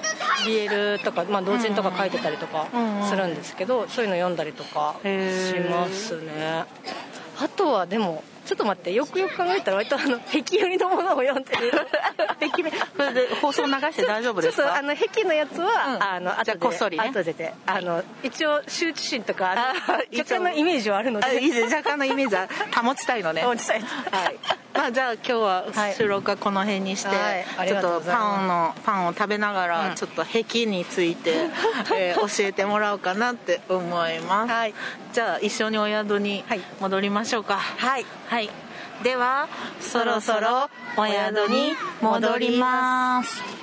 [0.46, 6.66] BL とか、まあ、同人とか書いてたりとかうんするんですけどそういうの読んだりとかしますね
[7.40, 11.72] あとはでもちょっと待ってよくよく考えたら割とあの 壁寄りのものを読んでる。
[12.40, 14.64] 壁面それで放送流して大丈夫ですか？
[14.64, 16.04] ちょっとあの壁のやつは、うん。
[16.04, 17.06] あの後でじゃあこっそりね。
[17.08, 17.54] 後でで。
[17.66, 19.68] あの一応羞恥心とかあのあ
[20.16, 21.26] 若干のイメージはあるので。
[21.26, 21.74] あいいです。
[21.74, 22.48] 若干のイメージは
[22.84, 23.44] 保ちたいのね。
[23.44, 23.82] 保ちたい。
[23.82, 23.86] は
[24.30, 24.40] い。
[24.73, 25.66] まあじゃあ今日は
[25.98, 27.68] 収録はこの辺にして、はい。
[27.68, 29.96] ちょっとパンのパンを食べながら、うん。
[29.96, 31.50] ちょっと壁について、
[31.96, 34.74] えー教えてもらおうかなって思います、はい。
[35.14, 36.62] じゃあ一緒にお宿にはい。
[36.80, 37.58] 戻りましょうか。
[37.58, 38.06] はい。
[38.28, 38.50] はい。
[39.04, 39.48] では
[39.82, 43.63] そろそろお宿に戻ります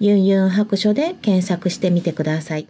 [0.00, 2.66] ユンユン白書で検索してみてください。